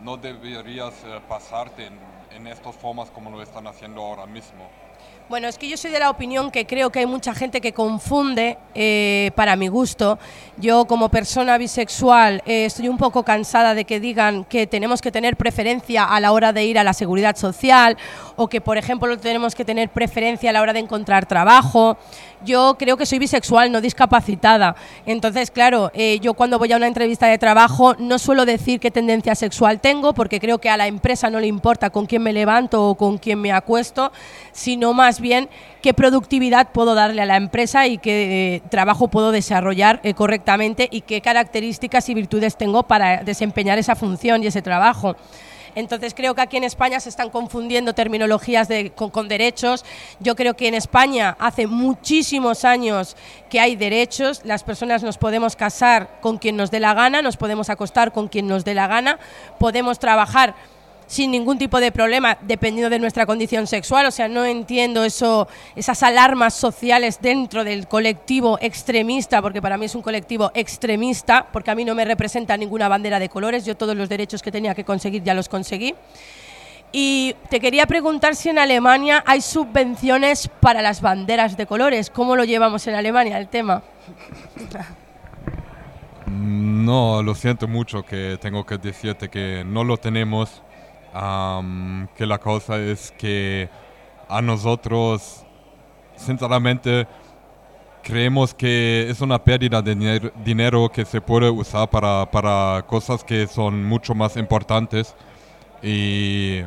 no 0.00 0.16
deberías 0.16 0.94
eh, 1.04 1.20
pasarte 1.28 1.86
en, 1.86 1.98
en 2.30 2.46
estas 2.46 2.76
formas 2.76 3.10
como 3.10 3.30
lo 3.30 3.42
están 3.42 3.66
haciendo 3.66 4.02
ahora 4.02 4.26
mismo. 4.26 4.85
Bueno, 5.28 5.48
es 5.48 5.58
que 5.58 5.68
yo 5.68 5.76
soy 5.76 5.90
de 5.90 5.98
la 5.98 6.08
opinión 6.08 6.52
que 6.52 6.66
creo 6.66 6.90
que 6.90 7.00
hay 7.00 7.06
mucha 7.06 7.34
gente 7.34 7.60
que 7.60 7.72
confunde, 7.72 8.58
eh, 8.76 9.32
para 9.34 9.56
mi 9.56 9.66
gusto. 9.66 10.20
Yo 10.58 10.84
como 10.84 11.08
persona 11.08 11.58
bisexual 11.58 12.42
eh, 12.46 12.66
estoy 12.66 12.88
un 12.88 12.96
poco 12.96 13.24
cansada 13.24 13.74
de 13.74 13.84
que 13.84 13.98
digan 13.98 14.44
que 14.44 14.68
tenemos 14.68 15.00
que 15.00 15.10
tener 15.10 15.36
preferencia 15.36 16.04
a 16.04 16.20
la 16.20 16.30
hora 16.30 16.52
de 16.52 16.64
ir 16.64 16.78
a 16.78 16.84
la 16.84 16.92
seguridad 16.92 17.34
social 17.36 17.96
o 18.36 18.48
que, 18.48 18.60
por 18.60 18.78
ejemplo, 18.78 19.18
tenemos 19.18 19.54
que 19.54 19.64
tener 19.64 19.88
preferencia 19.88 20.50
a 20.50 20.52
la 20.52 20.62
hora 20.62 20.72
de 20.72 20.78
encontrar 20.80 21.26
trabajo. 21.26 21.96
Yo 22.44 22.76
creo 22.78 22.96
que 22.96 23.06
soy 23.06 23.18
bisexual, 23.18 23.72
no 23.72 23.80
discapacitada. 23.80 24.76
Entonces, 25.06 25.50
claro, 25.50 25.90
eh, 25.94 26.20
yo 26.20 26.34
cuando 26.34 26.58
voy 26.58 26.72
a 26.72 26.76
una 26.76 26.86
entrevista 26.86 27.26
de 27.26 27.38
trabajo 27.38 27.96
no 27.98 28.18
suelo 28.18 28.44
decir 28.44 28.78
qué 28.78 28.90
tendencia 28.90 29.34
sexual 29.34 29.80
tengo 29.80 30.12
porque 30.12 30.38
creo 30.38 30.58
que 30.58 30.68
a 30.68 30.76
la 30.76 30.86
empresa 30.86 31.30
no 31.30 31.40
le 31.40 31.46
importa 31.46 31.90
con 31.90 32.06
quién 32.06 32.22
me 32.22 32.32
levanto 32.32 32.90
o 32.90 32.94
con 32.94 33.16
quién 33.18 33.40
me 33.40 33.52
acuesto, 33.52 34.12
sino 34.52 34.92
más 34.92 35.15
bien 35.20 35.48
qué 35.82 35.94
productividad 35.94 36.72
puedo 36.72 36.94
darle 36.94 37.22
a 37.22 37.26
la 37.26 37.36
empresa 37.36 37.86
y 37.86 37.98
qué 37.98 38.56
eh, 38.56 38.62
trabajo 38.70 39.08
puedo 39.08 39.32
desarrollar 39.32 40.00
eh, 40.02 40.14
correctamente 40.14 40.88
y 40.90 41.02
qué 41.02 41.20
características 41.20 42.08
y 42.08 42.14
virtudes 42.14 42.56
tengo 42.56 42.84
para 42.84 43.22
desempeñar 43.22 43.78
esa 43.78 43.96
función 43.96 44.42
y 44.42 44.46
ese 44.46 44.62
trabajo. 44.62 45.16
Entonces 45.76 46.14
creo 46.14 46.34
que 46.34 46.40
aquí 46.40 46.56
en 46.56 46.64
España 46.64 46.98
se 47.00 47.10
están 47.10 47.28
confundiendo 47.28 47.92
terminologías 47.92 48.66
con, 48.94 49.28
derechos. 49.28 49.84
Yo 50.20 50.34
creo 50.34 50.54
que 50.54 50.68
en 50.68 50.74
España 50.74 51.36
hace 51.38 51.66
muchísimos 51.66 52.64
años 52.64 53.14
que 53.50 53.60
hay 53.60 53.76
derechos. 53.76 54.40
Las 54.44 54.64
personas 54.64 55.02
nos 55.02 55.18
podemos 55.18 55.54
casar 55.54 56.18
con 56.22 56.38
quien 56.38 56.56
nos 56.56 56.70
dé 56.70 56.80
la 56.80 56.94
gana, 56.94 57.20
nos 57.20 57.36
podemos 57.36 57.68
acostar 57.68 58.12
con 58.12 58.28
quien 58.28 58.48
nos 58.48 58.64
dé 58.64 58.72
la 58.72 58.86
gana, 58.86 59.18
podemos 59.58 59.98
trabajar 59.98 60.54
sin 61.06 61.30
ningún 61.30 61.58
tipo 61.58 61.80
de 61.80 61.92
problema, 61.92 62.38
dependiendo 62.42 62.90
de 62.90 62.98
nuestra 62.98 63.26
condición 63.26 63.66
sexual. 63.66 64.06
O 64.06 64.10
sea, 64.10 64.28
no 64.28 64.44
entiendo 64.44 65.04
eso, 65.04 65.48
esas 65.74 66.02
alarmas 66.02 66.54
sociales 66.54 67.18
dentro 67.20 67.64
del 67.64 67.86
colectivo 67.86 68.58
extremista, 68.60 69.40
porque 69.42 69.62
para 69.62 69.78
mí 69.78 69.86
es 69.86 69.94
un 69.94 70.02
colectivo 70.02 70.50
extremista, 70.54 71.46
porque 71.52 71.70
a 71.70 71.74
mí 71.74 71.84
no 71.84 71.94
me 71.94 72.04
representa 72.04 72.56
ninguna 72.56 72.88
bandera 72.88 73.18
de 73.18 73.28
colores. 73.28 73.64
Yo 73.64 73.76
todos 73.76 73.96
los 73.96 74.08
derechos 74.08 74.42
que 74.42 74.52
tenía 74.52 74.74
que 74.74 74.84
conseguir 74.84 75.22
ya 75.22 75.34
los 75.34 75.48
conseguí. 75.48 75.94
Y 76.92 77.34
te 77.50 77.60
quería 77.60 77.86
preguntar 77.86 78.36
si 78.36 78.48
en 78.48 78.58
Alemania 78.58 79.22
hay 79.26 79.40
subvenciones 79.40 80.48
para 80.60 80.82
las 80.82 81.00
banderas 81.00 81.56
de 81.56 81.66
colores. 81.66 82.10
¿Cómo 82.10 82.36
lo 82.36 82.44
llevamos 82.44 82.86
en 82.86 82.94
Alemania 82.94 83.38
el 83.38 83.48
tema? 83.48 83.82
No, 86.26 87.22
lo 87.22 87.34
siento 87.34 87.68
mucho 87.68 88.02
que 88.02 88.38
tengo 88.40 88.64
que 88.64 88.78
decirte 88.78 89.28
que 89.28 89.64
no 89.66 89.84
lo 89.84 89.96
tenemos 89.96 90.62
que 92.16 92.26
la 92.26 92.38
cosa 92.38 92.78
es 92.78 93.12
que 93.12 93.68
a 94.28 94.42
nosotros, 94.42 95.44
sinceramente, 96.16 97.06
creemos 98.02 98.54
que 98.54 99.08
es 99.08 99.20
una 99.20 99.42
pérdida 99.42 99.82
de 99.82 100.30
dinero 100.44 100.90
que 100.90 101.04
se 101.04 101.20
puede 101.20 101.50
usar 101.50 101.88
para, 101.88 102.30
para 102.30 102.84
cosas 102.86 103.24
que 103.24 103.46
son 103.46 103.84
mucho 103.84 104.14
más 104.14 104.36
importantes. 104.36 105.14
Y 105.82 106.62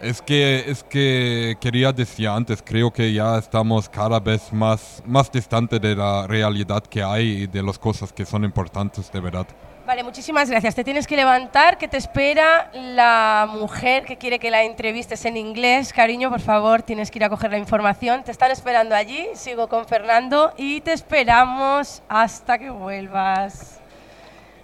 es 0.00 0.22
que, 0.22 0.64
es 0.66 0.82
que 0.84 1.56
quería 1.60 1.92
decir 1.92 2.28
antes, 2.28 2.62
creo 2.62 2.90
que 2.90 3.12
ya 3.12 3.38
estamos 3.38 3.88
cada 3.88 4.18
vez 4.20 4.52
más, 4.52 5.02
más 5.06 5.30
distante 5.30 5.78
de 5.78 5.94
la 5.94 6.26
realidad 6.26 6.82
que 6.82 7.02
hay 7.02 7.42
y 7.42 7.46
de 7.46 7.62
las 7.62 7.78
cosas 7.78 8.12
que 8.12 8.24
son 8.24 8.44
importantes 8.44 9.10
de 9.12 9.20
verdad. 9.20 9.46
Vale, 9.86 10.04
muchísimas 10.04 10.48
gracias. 10.48 10.76
Te 10.76 10.84
tienes 10.84 11.06
que 11.06 11.16
levantar, 11.16 11.76
que 11.76 11.88
te 11.88 11.96
espera 11.96 12.70
la 12.72 13.48
mujer 13.50 14.04
que 14.04 14.18
quiere 14.18 14.38
que 14.38 14.50
la 14.50 14.62
entrevistes 14.62 15.24
en 15.24 15.36
inglés. 15.36 15.92
Cariño, 15.92 16.30
por 16.30 16.40
favor, 16.40 16.82
tienes 16.82 17.10
que 17.10 17.18
ir 17.18 17.24
a 17.24 17.28
coger 17.28 17.50
la 17.50 17.58
información. 17.58 18.22
Te 18.22 18.30
están 18.30 18.52
esperando 18.52 18.94
allí. 18.94 19.26
Sigo 19.34 19.68
con 19.68 19.86
Fernando 19.86 20.52
y 20.56 20.80
te 20.82 20.92
esperamos 20.92 22.02
hasta 22.08 22.58
que 22.58 22.70
vuelvas. 22.70 23.79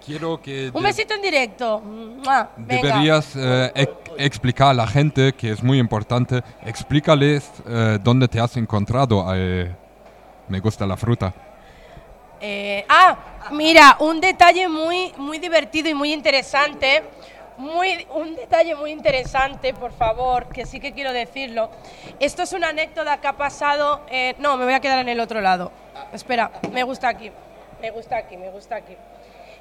Quiero 0.07 0.41
que... 0.41 0.71
Un 0.73 0.83
besito 0.83 1.13
en 1.15 1.21
directo. 1.21 1.83
Deberías 2.55 3.35
eh, 3.35 3.71
explicar 4.17 4.69
a 4.69 4.73
la 4.73 4.87
gente, 4.87 5.33
que 5.33 5.51
es 5.51 5.61
muy 5.61 5.79
importante, 5.79 6.41
explícales 6.65 7.51
eh, 7.67 7.99
dónde 8.01 8.29
te 8.29 8.39
has 8.39 8.55
encontrado. 8.55 9.25
Eh, 9.35 9.69
me 10.47 10.61
gusta 10.61 10.87
la 10.87 10.95
fruta. 10.95 11.33
ah, 12.87 13.17
Mira, 13.51 13.97
un 13.99 14.21
detalle 14.21 14.69
muy, 14.69 15.11
muy 15.17 15.39
divertido 15.39 15.89
y 15.89 15.93
muy 15.93 16.13
interesante. 16.13 17.03
Muy, 17.57 18.07
un 18.13 18.33
detalle 18.35 18.75
muy 18.75 18.91
interesante, 18.91 19.73
por 19.73 19.91
favor, 19.91 20.47
que 20.47 20.65
sí 20.65 20.79
que 20.79 20.93
quiero 20.93 21.11
decirlo. 21.11 21.69
Esto 22.19 22.43
es 22.43 22.53
una 22.53 22.69
anécdota 22.69 23.19
que 23.19 23.27
ha 23.27 23.33
pasado. 23.33 24.03
Eh, 24.09 24.35
no, 24.39 24.55
me 24.55 24.63
voy 24.63 24.73
a 24.73 24.79
quedar 24.79 24.99
en 24.99 25.09
el 25.09 25.19
otro 25.19 25.41
lado. 25.41 25.69
Espera, 26.13 26.49
me 26.71 26.83
gusta 26.83 27.09
aquí. 27.09 27.29
Me 27.81 27.91
gusta 27.91 28.17
aquí, 28.17 28.37
me 28.37 28.49
gusta 28.51 28.77
aquí. 28.77 28.95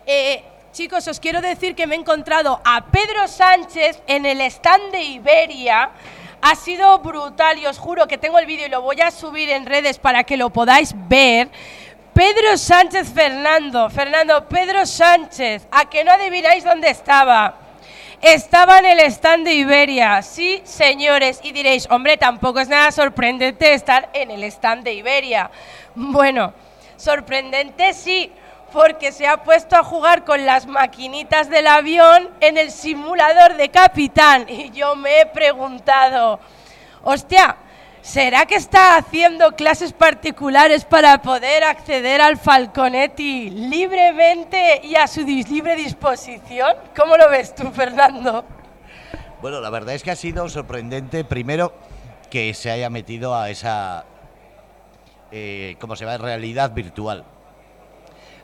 Eh, 0.09 0.45
chicos, 0.73 1.09
os 1.09 1.19
quiero 1.19 1.41
decir 1.41 1.75
que 1.75 1.85
me 1.89 1.97
he 1.97 1.99
encontrado 1.99 2.61
a 2.65 2.87
Pedro 2.93 3.27
Sánchez 3.27 4.01
en 4.07 4.25
el 4.25 4.41
stand 4.43 4.93
de 4.93 5.03
Iberia. 5.03 5.91
Ha 6.41 6.55
sido 6.55 6.97
brutal 7.01 7.59
y 7.59 7.67
os 7.67 7.77
juro 7.77 8.07
que 8.07 8.17
tengo 8.17 8.39
el 8.39 8.47
vídeo 8.47 8.67
y 8.67 8.71
lo 8.71 8.83
voy 8.83 9.01
a 9.01 9.11
subir 9.11 9.51
en 9.51 9.67
redes 9.67 9.99
para 9.99 10.23
que 10.23 10.37
lo 10.37 10.51
podáis 10.51 10.95
ver. 11.09 11.49
Pedro 12.15 12.57
Sánchez 12.57 13.13
Fernando. 13.13 13.91
Fernando, 13.91 14.47
Pedro 14.47 14.87
Sánchez. 14.87 15.67
¿A 15.73 15.91
que 15.91 16.05
no 16.05 16.13
adivináis 16.13 16.63
dónde 16.63 16.89
estaba? 16.89 17.57
Estaba 18.23 18.79
en 18.79 18.87
el 18.87 19.01
stand 19.01 19.45
de 19.45 19.55
Iberia. 19.55 20.23
Sí, 20.23 20.63
señores. 20.63 21.41
Y 21.43 21.51
diréis, 21.51 21.89
hombre, 21.91 22.17
tampoco 22.17 22.61
es 22.61 22.69
nada 22.69 22.93
sorprendente 22.93 23.75
estar 23.75 24.09
en 24.13 24.31
el 24.31 24.45
stand 24.45 24.85
de 24.85 24.95
Iberia. 24.95 25.51
Bueno, 25.97 26.55
sorprendente 26.97 27.93
sí, 27.93 28.31
porque 28.77 29.11
se 29.11 29.27
ha 29.27 29.43
puesto 29.43 29.75
a 29.75 29.83
jugar 29.83 30.23
con 30.27 30.45
las 30.45 30.67
maquinitas 30.67 31.49
del 31.49 31.67
avión 31.67 32.29
en 32.41 32.59
el 32.59 32.71
simulador 32.71 33.57
de 33.57 33.71
capitán. 33.71 34.45
Y 34.51 34.71
yo 34.71 34.95
me 34.95 35.23
he 35.23 35.27
preguntado, 35.27 36.39
hostia, 37.03 37.57
¿Será 38.03 38.47
que 38.47 38.55
está 38.55 38.97
haciendo 38.97 39.57
clases 39.57 39.93
particulares 39.93 40.85
para 40.85 41.21
poder 41.23 41.65
acceder 41.65 42.21
al 42.21 42.37
Falconetti 42.37 43.51
libremente 43.51 44.81
y 44.85 44.95
a 44.95 45.09
su 45.09 45.23
libre 45.23 45.75
disposición? 45.75 46.73
¿Cómo 46.97 47.17
lo 47.17 47.29
ves 47.29 47.53
tú, 47.53 47.69
Fernando? 47.73 48.45
Bueno, 49.43 49.61
la 49.61 49.71
verdad 49.71 49.97
es 49.97 50.05
que 50.05 50.13
ha 50.13 50.17
sido 50.17 50.49
sorprendente, 50.49 51.25
primero, 51.25 51.73
que 52.31 52.55
se 52.55 52.71
haya 52.71 52.91
metido 52.91 53.35
a 53.35 53.51
esa, 53.51 54.05
eh, 55.33 55.75
¿cómo 55.81 55.97
se 55.97 56.05
llama?, 56.05 56.19
realidad 56.19 56.71
virtual. 56.73 57.25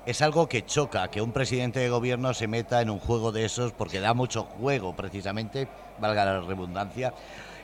Es 0.04 0.20
algo 0.20 0.48
que 0.48 0.66
choca, 0.66 1.08
que 1.12 1.22
un 1.22 1.30
presidente 1.30 1.78
de 1.78 1.88
gobierno 1.88 2.34
se 2.34 2.48
meta 2.48 2.82
en 2.82 2.90
un 2.90 2.98
juego 2.98 3.30
de 3.30 3.44
esos, 3.44 3.72
porque 3.72 4.00
da 4.00 4.14
mucho 4.14 4.42
juego, 4.42 4.96
precisamente, 4.96 5.68
valga 6.00 6.24
la 6.24 6.40
redundancia. 6.40 7.14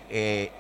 Eh, 0.09 0.53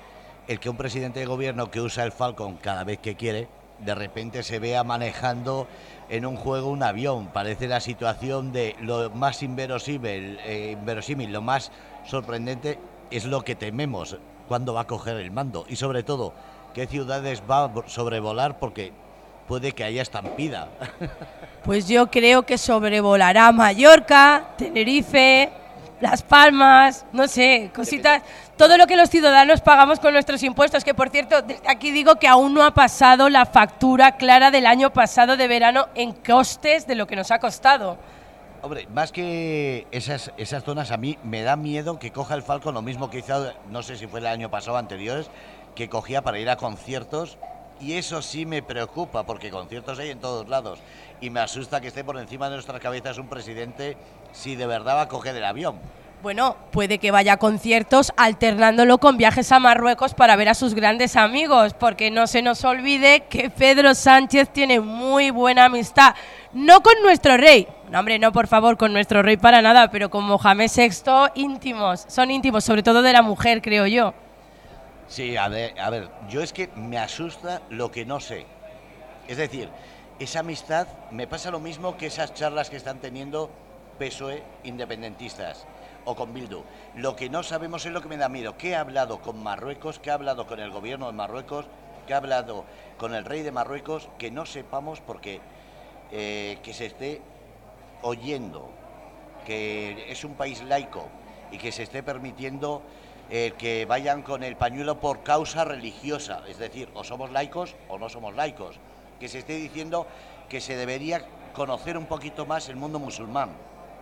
el 0.48 0.58
que 0.58 0.70
un 0.70 0.76
presidente 0.76 1.20
de 1.20 1.26
gobierno 1.26 1.70
que 1.70 1.80
usa 1.80 2.02
el 2.02 2.10
Falcon 2.10 2.56
cada 2.56 2.82
vez 2.82 2.98
que 2.98 3.14
quiere, 3.14 3.46
de 3.78 3.94
repente 3.94 4.42
se 4.42 4.58
vea 4.58 4.82
manejando 4.82 5.68
en 6.08 6.26
un 6.26 6.34
juego 6.34 6.68
un 6.68 6.82
avión. 6.82 7.28
Parece 7.28 7.68
la 7.68 7.78
situación 7.78 8.50
de 8.52 8.74
lo 8.80 9.10
más 9.10 9.44
inverosímil, 9.44 10.40
eh, 10.44 10.70
inverosímil, 10.72 11.32
lo 11.32 11.42
más 11.42 11.70
sorprendente 12.04 12.80
es 13.12 13.24
lo 13.24 13.42
que 13.42 13.54
tememos 13.54 14.16
cuando 14.48 14.74
va 14.74 14.80
a 14.80 14.86
coger 14.88 15.16
el 15.18 15.30
mando 15.30 15.64
y 15.68 15.76
sobre 15.76 16.02
todo 16.02 16.32
qué 16.74 16.88
ciudades 16.88 17.42
va 17.48 17.66
a 17.66 17.72
sobrevolar 17.86 18.58
porque 18.58 18.92
puede 19.48 19.72
que 19.72 19.82
haya 19.82 20.02
estampida. 20.02 20.68
Pues 21.64 21.88
yo 21.88 22.10
creo 22.10 22.44
que 22.44 22.56
sobrevolará 22.56 23.50
Mallorca, 23.50 24.50
Tenerife, 24.56 25.50
Las 26.00 26.22
Palmas, 26.22 27.04
no 27.12 27.26
sé, 27.26 27.70
cositas, 27.74 28.22
todo 28.56 28.76
lo 28.76 28.86
que 28.86 28.96
los 28.96 29.10
ciudadanos 29.10 29.60
pagamos 29.60 29.98
con 29.98 30.12
nuestros 30.12 30.42
impuestos, 30.42 30.84
que 30.84 30.94
por 30.94 31.10
cierto, 31.10 31.42
desde 31.42 31.68
aquí 31.68 31.90
digo 31.90 32.16
que 32.16 32.28
aún 32.28 32.54
no 32.54 32.62
ha 32.62 32.72
pasado 32.72 33.28
la 33.28 33.44
factura 33.44 34.16
clara 34.16 34.50
del 34.50 34.66
año 34.66 34.92
pasado 34.92 35.36
de 35.36 35.48
verano 35.48 35.88
en 35.94 36.12
costes 36.12 36.86
de 36.86 36.94
lo 36.94 37.06
que 37.06 37.16
nos 37.16 37.30
ha 37.30 37.38
costado. 37.38 37.98
Hombre, 38.62 38.86
más 38.92 39.12
que 39.12 39.86
esas, 39.90 40.32
esas 40.36 40.64
zonas, 40.64 40.90
a 40.90 40.96
mí 40.96 41.18
me 41.22 41.42
da 41.42 41.56
miedo 41.56 41.98
que 41.98 42.12
coja 42.12 42.34
el 42.34 42.42
Falcon 42.42 42.74
lo 42.74 42.82
mismo 42.82 43.08
que 43.10 43.18
hizo, 43.18 43.52
no 43.70 43.82
sé 43.82 43.96
si 43.96 44.06
fue 44.06 44.20
el 44.20 44.26
año 44.26 44.50
pasado 44.50 44.76
o 44.76 44.78
anteriores, 44.78 45.30
que 45.74 45.88
cogía 45.88 46.22
para 46.22 46.38
ir 46.38 46.50
a 46.50 46.56
conciertos 46.56 47.38
y 47.80 47.94
eso 47.94 48.22
sí 48.22 48.46
me 48.46 48.62
preocupa, 48.62 49.24
porque 49.24 49.50
conciertos 49.50 49.98
hay 49.98 50.10
en 50.10 50.20
todos 50.20 50.48
lados. 50.48 50.78
Y 51.20 51.30
me 51.30 51.40
asusta 51.40 51.80
que 51.80 51.88
esté 51.88 52.04
por 52.04 52.18
encima 52.18 52.48
de 52.48 52.56
nuestras 52.56 52.80
cabezas 52.80 53.18
un 53.18 53.28
presidente 53.28 53.96
si 54.32 54.56
de 54.56 54.66
verdad 54.66 54.96
va 54.96 55.02
a 55.02 55.08
coger 55.08 55.36
el 55.36 55.44
avión. 55.44 55.78
Bueno, 56.20 56.56
puede 56.72 56.98
que 56.98 57.12
vaya 57.12 57.34
a 57.34 57.36
conciertos 57.36 58.12
alternándolo 58.16 58.98
con 58.98 59.16
viajes 59.16 59.52
a 59.52 59.60
Marruecos 59.60 60.14
para 60.14 60.34
ver 60.34 60.48
a 60.48 60.54
sus 60.54 60.74
grandes 60.74 61.14
amigos, 61.14 61.74
porque 61.74 62.10
no 62.10 62.26
se 62.26 62.42
nos 62.42 62.64
olvide 62.64 63.20
que 63.30 63.50
Pedro 63.50 63.94
Sánchez 63.94 64.48
tiene 64.52 64.80
muy 64.80 65.30
buena 65.30 65.66
amistad, 65.66 66.16
no 66.52 66.82
con 66.82 66.94
nuestro 67.04 67.36
rey, 67.36 67.68
no 67.92 68.00
hombre, 68.00 68.18
no 68.18 68.32
por 68.32 68.48
favor, 68.48 68.76
con 68.76 68.92
nuestro 68.92 69.22
rey 69.22 69.36
para 69.36 69.62
nada, 69.62 69.92
pero 69.92 70.10
con 70.10 70.24
Mohamed 70.24 70.68
VI 70.74 71.40
íntimos, 71.40 72.04
son 72.08 72.32
íntimos, 72.32 72.64
sobre 72.64 72.82
todo 72.82 73.00
de 73.02 73.12
la 73.12 73.22
mujer, 73.22 73.62
creo 73.62 73.86
yo. 73.86 74.12
Sí, 75.08 75.38
a 75.38 75.48
ver, 75.48 75.78
a 75.80 75.88
ver, 75.88 76.10
yo 76.28 76.42
es 76.42 76.52
que 76.52 76.68
me 76.76 76.98
asusta 76.98 77.62
lo 77.70 77.90
que 77.90 78.04
no 78.04 78.20
sé. 78.20 78.44
Es 79.26 79.38
decir, 79.38 79.70
esa 80.18 80.40
amistad 80.40 80.86
me 81.10 81.26
pasa 81.26 81.50
lo 81.50 81.60
mismo 81.60 81.96
que 81.96 82.06
esas 82.06 82.34
charlas 82.34 82.68
que 82.68 82.76
están 82.76 82.98
teniendo 82.98 83.50
PSOE 83.98 84.42
independentistas 84.64 85.66
o 86.04 86.14
con 86.14 86.34
Bildu. 86.34 86.62
Lo 86.96 87.16
que 87.16 87.30
no 87.30 87.42
sabemos 87.42 87.86
es 87.86 87.92
lo 87.92 88.02
que 88.02 88.08
me 88.08 88.18
da 88.18 88.28
miedo. 88.28 88.56
¿Qué 88.58 88.76
ha 88.76 88.80
hablado 88.80 89.20
con 89.22 89.42
Marruecos? 89.42 89.98
¿Qué 89.98 90.10
ha 90.10 90.14
hablado 90.14 90.46
con 90.46 90.60
el 90.60 90.70
gobierno 90.70 91.06
de 91.06 91.14
Marruecos? 91.14 91.66
¿Qué 92.06 92.12
ha 92.12 92.18
hablado 92.18 92.64
con 92.98 93.14
el 93.14 93.24
rey 93.24 93.42
de 93.42 93.52
Marruecos? 93.52 94.08
Que 94.18 94.30
no 94.30 94.44
sepamos 94.44 95.00
porque 95.00 95.40
eh, 96.12 96.58
que 96.62 96.74
se 96.74 96.86
esté 96.86 97.22
oyendo 98.02 98.70
que 99.46 100.10
es 100.10 100.24
un 100.24 100.34
país 100.34 100.62
laico 100.62 101.06
y 101.50 101.58
que 101.58 101.72
se 101.72 101.82
esté 101.82 102.02
permitiendo 102.02 102.82
eh, 103.30 103.52
que 103.58 103.84
vayan 103.84 104.22
con 104.22 104.42
el 104.42 104.56
pañuelo 104.56 105.00
por 105.00 105.22
causa 105.22 105.64
religiosa, 105.64 106.42
es 106.48 106.58
decir, 106.58 106.88
o 106.94 107.04
somos 107.04 107.30
laicos 107.30 107.76
o 107.88 107.98
no 107.98 108.08
somos 108.08 108.34
laicos, 108.34 108.76
que 109.20 109.28
se 109.28 109.40
esté 109.40 109.56
diciendo 109.56 110.06
que 110.48 110.60
se 110.60 110.76
debería 110.76 111.26
conocer 111.52 111.98
un 111.98 112.06
poquito 112.06 112.46
más 112.46 112.68
el 112.68 112.76
mundo 112.76 112.98
musulmán, 112.98 113.50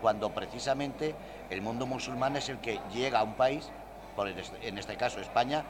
cuando 0.01 0.31
precisamente 0.31 1.15
el 1.51 1.61
mundo 1.61 1.87
musulmán 1.87 2.37
es 2.37 2.49
el 2.49 2.59
que 2.59 2.81
llega 2.93 3.21
a 3.21 3.25
un 3.25 3.35
país, 3.35 3.69
por 4.15 4.29
en 4.29 4.79
este 4.79 4.97
caso 4.97 5.21
España, 5.21 5.65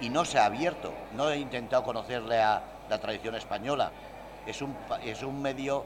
y 0.00 0.08
no 0.08 0.24
se 0.24 0.38
ha 0.38 0.46
abierto, 0.46 0.92
no 1.14 1.30
he 1.30 1.38
intentado 1.38 1.84
conocerle 1.84 2.40
a 2.40 2.62
la 2.88 2.98
tradición 2.98 3.34
española, 3.34 3.92
es 4.46 4.62
un, 4.62 4.74
es 5.04 5.22
un 5.22 5.40
medio 5.40 5.84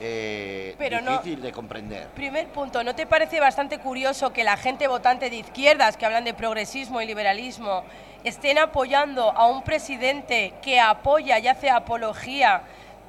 eh, 0.00 0.76
difícil 0.78 1.42
de 1.42 1.52
comprender. 1.52 2.08
Primer 2.08 2.46
punto, 2.48 2.82
¿no 2.82 2.94
te 2.94 3.06
parece 3.06 3.38
bastante 3.38 3.78
curioso 3.78 4.32
que 4.32 4.44
la 4.44 4.56
gente 4.56 4.88
votante 4.88 5.28
de 5.28 5.36
izquierdas, 5.36 5.96
que 5.96 6.06
hablan 6.06 6.24
de 6.24 6.34
progresismo 6.34 7.00
y 7.00 7.06
liberalismo, 7.06 7.84
estén 8.24 8.58
apoyando 8.58 9.30
a 9.30 9.46
un 9.46 9.62
presidente 9.62 10.54
que 10.62 10.80
apoya 10.80 11.38
y 11.38 11.48
hace 11.48 11.70
apología 11.70 12.62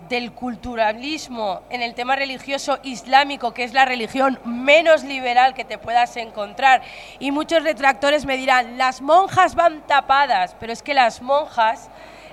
del 0.10 0.32
culturalismo 0.32 1.62
en 1.70 1.82
el 1.82 1.94
tema 1.94 2.16
religioso 2.16 2.80
islámico, 2.84 3.54
que 3.54 3.64
es 3.64 3.74
la 3.74 3.86
religión 3.86 4.40
menos 4.46 5.04
liberal 5.04 5.54
que 5.54 5.64
te 5.64 5.78
puedas 5.78 6.18
encontrar. 6.18 6.82
Y 7.20 7.32
muchos 7.32 7.64
retractores 7.64 8.26
me 8.26 8.38
dirán, 8.38 8.78
las 8.78 9.02
monjas 9.02 9.56
van 9.56 9.82
tapadas, 9.88 10.56
pero 10.60 10.74
es 10.74 10.82
que 10.82 10.94
las 10.94 11.22
monjas 11.22 11.90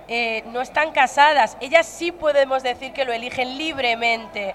eh, 0.09 0.43
no 0.47 0.61
están 0.61 0.93
casadas. 0.93 1.57
Ellas 1.61 1.87
sí 1.87 2.13
podemos 2.13 2.63
decir 2.63 2.93
que 2.93 3.05
lo 3.05 3.13
eligen 3.13 3.59
libremente. 3.59 4.55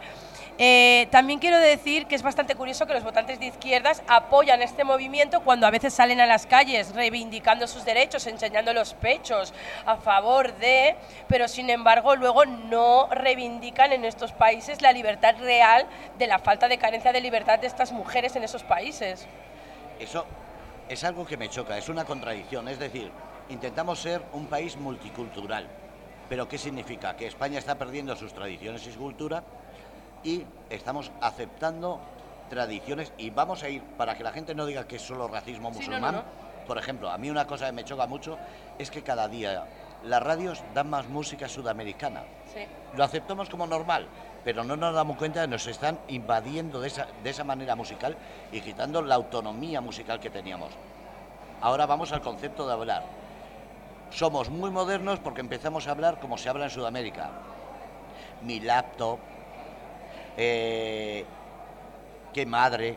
Eh, 0.60 1.08
también 1.10 1.40
quiero 1.40 1.58
decir 1.58 2.06
que 2.06 2.14
es 2.14 2.22
bastante 2.22 2.54
curioso 2.54 2.86
que 2.86 2.94
los 2.94 3.04
votantes 3.04 3.40
de 3.40 3.48
izquierdas 3.48 4.04
apoyan 4.08 4.62
este 4.62 4.84
movimiento 4.84 5.42
cuando 5.42 5.66
a 5.66 5.72
veces 5.72 5.96
salen 5.96 6.22
a 6.22 6.28
las 6.28 6.46
calles 6.46 6.94
reivindicando 6.94 7.68
sus 7.68 7.86
derechos, 7.86 8.28
enseñando 8.28 8.72
los 8.72 8.94
pechos 8.94 9.52
a 9.88 9.98
favor 9.98 10.56
de, 10.58 10.96
pero 11.28 11.48
sin 11.48 11.72
embargo 11.72 12.16
luego 12.16 12.46
no 12.46 13.08
reivindican 13.10 13.94
en 13.94 14.06
estos 14.06 14.32
países 14.32 14.84
la 14.84 14.92
libertad 14.92 15.36
real 15.40 15.88
de 16.20 16.28
la 16.28 16.38
falta 16.38 16.68
de 16.68 16.78
carencia 16.78 17.12
de 17.12 17.22
libertad 17.22 17.58
de 17.58 17.66
estas 17.66 17.92
mujeres 17.92 18.36
en 18.36 18.44
esos 18.44 18.62
países. 18.62 19.26
Eso 20.00 20.24
es 20.88 21.04
algo 21.04 21.26
que 21.26 21.36
me 21.36 21.50
choca, 21.50 21.80
es 21.80 21.90
una 21.90 22.06
contradicción, 22.06 22.68
es 22.68 22.78
decir, 22.78 23.12
intentamos 23.50 24.00
ser 24.00 24.22
un 24.34 24.48
país 24.48 24.78
multicultural. 24.78 25.68
¿Pero 26.30 26.48
qué 26.48 26.58
significa? 26.58 27.16
Que 27.16 27.28
España 27.28 27.60
está 27.60 27.78
perdiendo 27.78 28.16
sus 28.16 28.34
tradiciones 28.34 28.86
y 28.88 28.92
su 28.92 29.00
cultura 29.00 29.44
y 30.24 30.46
estamos 30.70 31.12
aceptando 31.22 32.00
tradiciones 32.50 33.12
y 33.18 33.30
vamos 33.30 33.64
a 33.64 33.70
ir, 33.70 33.82
para 33.98 34.16
que 34.16 34.24
la 34.24 34.32
gente 34.32 34.56
no 34.56 34.66
diga 34.66 34.88
que 34.88 34.96
es 34.96 35.02
solo 35.02 35.28
racismo 35.28 35.72
musulmán, 35.72 36.24
por 36.66 36.78
ejemplo, 36.78 37.10
a 37.10 37.18
mí 37.18 37.30
una 37.30 37.46
cosa 37.46 37.66
que 37.66 37.72
me 37.74 37.84
choca 37.84 38.08
mucho 38.08 38.38
es 38.80 38.90
que 38.90 39.04
cada 39.04 39.28
día 39.28 39.66
las 40.06 40.24
radios 40.24 40.64
dan 40.74 40.90
más 40.90 41.08
música 41.08 41.50
sudamericana. 41.50 42.24
Lo 42.96 43.04
aceptamos 43.04 43.50
como 43.50 43.68
normal, 43.68 44.08
pero 44.46 44.64
no 44.64 44.78
nos 44.78 44.94
damos 44.94 45.18
cuenta 45.18 45.42
de 45.42 45.48
que 45.48 45.52
nos 45.52 45.68
están 45.68 46.00
invadiendo 46.08 46.80
de 46.80 46.88
esa, 46.88 47.08
de 47.24 47.30
esa 47.30 47.44
manera 47.44 47.76
musical 47.76 48.16
y 48.52 48.62
quitando 48.62 49.02
la 49.02 49.16
autonomía 49.16 49.82
musical 49.82 50.20
que 50.20 50.30
teníamos. 50.30 50.72
Ahora 51.62 51.86
vamos 51.86 52.12
al 52.12 52.22
concepto 52.22 52.66
de 52.68 52.74
hablar 52.74 53.23
somos 54.14 54.50
muy 54.50 54.70
modernos 54.70 55.20
porque 55.20 55.42
empezamos 55.42 55.88
a 55.88 55.92
hablar 55.92 56.20
como 56.20 56.38
se 56.38 56.50
habla 56.50 56.66
en 56.66 56.72
Sudamérica. 56.72 57.30
Mi 58.44 58.60
laptop, 58.60 59.20
eh, 60.38 61.26
qué 62.32 62.46
madre. 62.46 62.96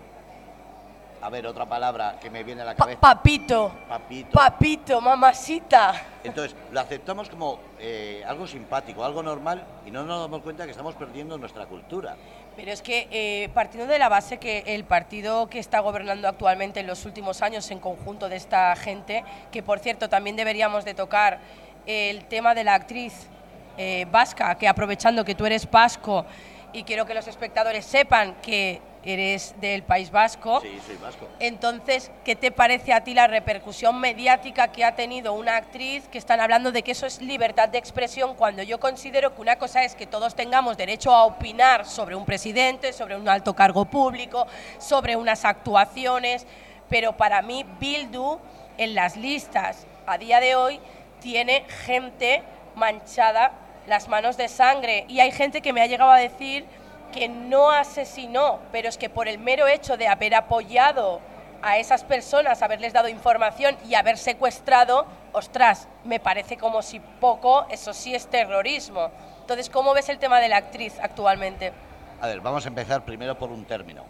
A 1.22 1.30
ver, 1.30 1.46
otra 1.46 1.66
palabra 1.66 2.18
que 2.20 2.30
me 2.30 2.44
viene 2.44 2.62
a 2.62 2.66
la 2.66 2.74
cabeza. 2.74 3.00
papito. 3.00 3.72
Papito. 3.88 4.30
Papito, 4.30 5.00
mamacita. 5.00 5.94
Entonces, 6.22 6.54
lo 6.70 6.78
aceptamos 6.78 7.30
como 7.30 7.58
eh, 7.80 8.22
algo 8.26 8.46
simpático, 8.46 9.02
algo 9.02 9.22
normal, 9.22 9.64
y 9.86 9.90
no 9.90 10.04
nos 10.04 10.20
damos 10.20 10.42
cuenta 10.42 10.66
que 10.66 10.72
estamos 10.72 10.94
perdiendo 10.94 11.38
nuestra 11.38 11.66
cultura. 11.66 12.16
Pero 12.56 12.72
es 12.72 12.80
que 12.80 13.06
eh, 13.10 13.50
partiendo 13.52 13.92
de 13.92 13.98
la 13.98 14.08
base 14.08 14.38
que 14.38 14.64
el 14.66 14.84
partido 14.84 15.48
que 15.48 15.58
está 15.58 15.80
gobernando 15.80 16.26
actualmente 16.26 16.80
en 16.80 16.86
los 16.86 17.04
últimos 17.04 17.42
años 17.42 17.70
en 17.70 17.78
conjunto 17.78 18.30
de 18.30 18.36
esta 18.36 18.74
gente, 18.76 19.24
que 19.52 19.62
por 19.62 19.78
cierto 19.78 20.08
también 20.08 20.36
deberíamos 20.36 20.84
de 20.86 20.94
tocar 20.94 21.38
el 21.86 22.24
tema 22.24 22.54
de 22.54 22.64
la 22.64 22.74
actriz 22.74 23.28
eh, 23.76 24.06
vasca, 24.10 24.54
que 24.56 24.68
aprovechando 24.68 25.22
que 25.24 25.34
tú 25.34 25.44
eres 25.44 25.70
vasco 25.70 26.24
y 26.72 26.82
quiero 26.84 27.04
que 27.04 27.12
los 27.12 27.28
espectadores 27.28 27.84
sepan 27.84 28.36
que 28.40 28.80
eres 29.06 29.54
del 29.60 29.82
País 29.82 30.10
Vasco. 30.10 30.60
Sí, 30.60 30.78
soy 30.84 30.96
vasco. 30.96 31.28
Entonces, 31.38 32.10
¿qué 32.24 32.36
te 32.36 32.50
parece 32.50 32.92
a 32.92 33.04
ti 33.04 33.14
la 33.14 33.26
repercusión 33.26 34.00
mediática 34.00 34.72
que 34.72 34.84
ha 34.84 34.96
tenido 34.96 35.32
una 35.32 35.56
actriz 35.56 36.08
que 36.08 36.18
están 36.18 36.40
hablando 36.40 36.72
de 36.72 36.82
que 36.82 36.92
eso 36.92 37.06
es 37.06 37.22
libertad 37.22 37.68
de 37.68 37.78
expresión 37.78 38.34
cuando 38.34 38.62
yo 38.62 38.80
considero 38.80 39.34
que 39.34 39.40
una 39.40 39.56
cosa 39.56 39.84
es 39.84 39.94
que 39.94 40.06
todos 40.06 40.34
tengamos 40.34 40.76
derecho 40.76 41.14
a 41.14 41.24
opinar 41.24 41.86
sobre 41.86 42.16
un 42.16 42.24
presidente, 42.24 42.92
sobre 42.92 43.16
un 43.16 43.28
alto 43.28 43.54
cargo 43.54 43.84
público, 43.84 44.46
sobre 44.78 45.16
unas 45.16 45.44
actuaciones, 45.44 46.46
pero 46.88 47.16
para 47.16 47.42
mí 47.42 47.64
Bildu 47.78 48.38
en 48.78 48.94
las 48.94 49.16
listas 49.16 49.86
a 50.06 50.18
día 50.18 50.40
de 50.40 50.56
hoy 50.56 50.80
tiene 51.20 51.64
gente 51.84 52.42
manchada 52.74 53.52
las 53.86 54.08
manos 54.08 54.36
de 54.36 54.48
sangre 54.48 55.04
y 55.08 55.20
hay 55.20 55.30
gente 55.30 55.60
que 55.60 55.72
me 55.72 55.80
ha 55.80 55.86
llegado 55.86 56.10
a 56.10 56.18
decir 56.18 56.66
que 57.12 57.28
no 57.28 57.70
asesinó, 57.70 58.60
pero 58.72 58.88
es 58.88 58.98
que 58.98 59.10
por 59.10 59.28
el 59.28 59.38
mero 59.38 59.66
hecho 59.66 59.96
de 59.96 60.08
haber 60.08 60.34
apoyado 60.34 61.20
a 61.62 61.78
esas 61.78 62.04
personas, 62.04 62.62
haberles 62.62 62.92
dado 62.92 63.08
información 63.08 63.76
y 63.88 63.94
haber 63.94 64.18
secuestrado, 64.18 65.06
ostras, 65.32 65.88
me 66.04 66.20
parece 66.20 66.56
como 66.56 66.82
si 66.82 67.00
poco, 67.00 67.66
eso 67.70 67.92
sí 67.92 68.14
es 68.14 68.26
terrorismo. 68.26 69.10
Entonces, 69.40 69.70
¿cómo 69.70 69.94
ves 69.94 70.08
el 70.08 70.18
tema 70.18 70.40
de 70.40 70.48
la 70.48 70.58
actriz 70.58 70.98
actualmente? 71.00 71.72
A 72.20 72.26
ver, 72.26 72.40
vamos 72.40 72.64
a 72.64 72.68
empezar 72.68 73.04
primero 73.04 73.38
por 73.38 73.50
un 73.50 73.64
término, 73.64 74.04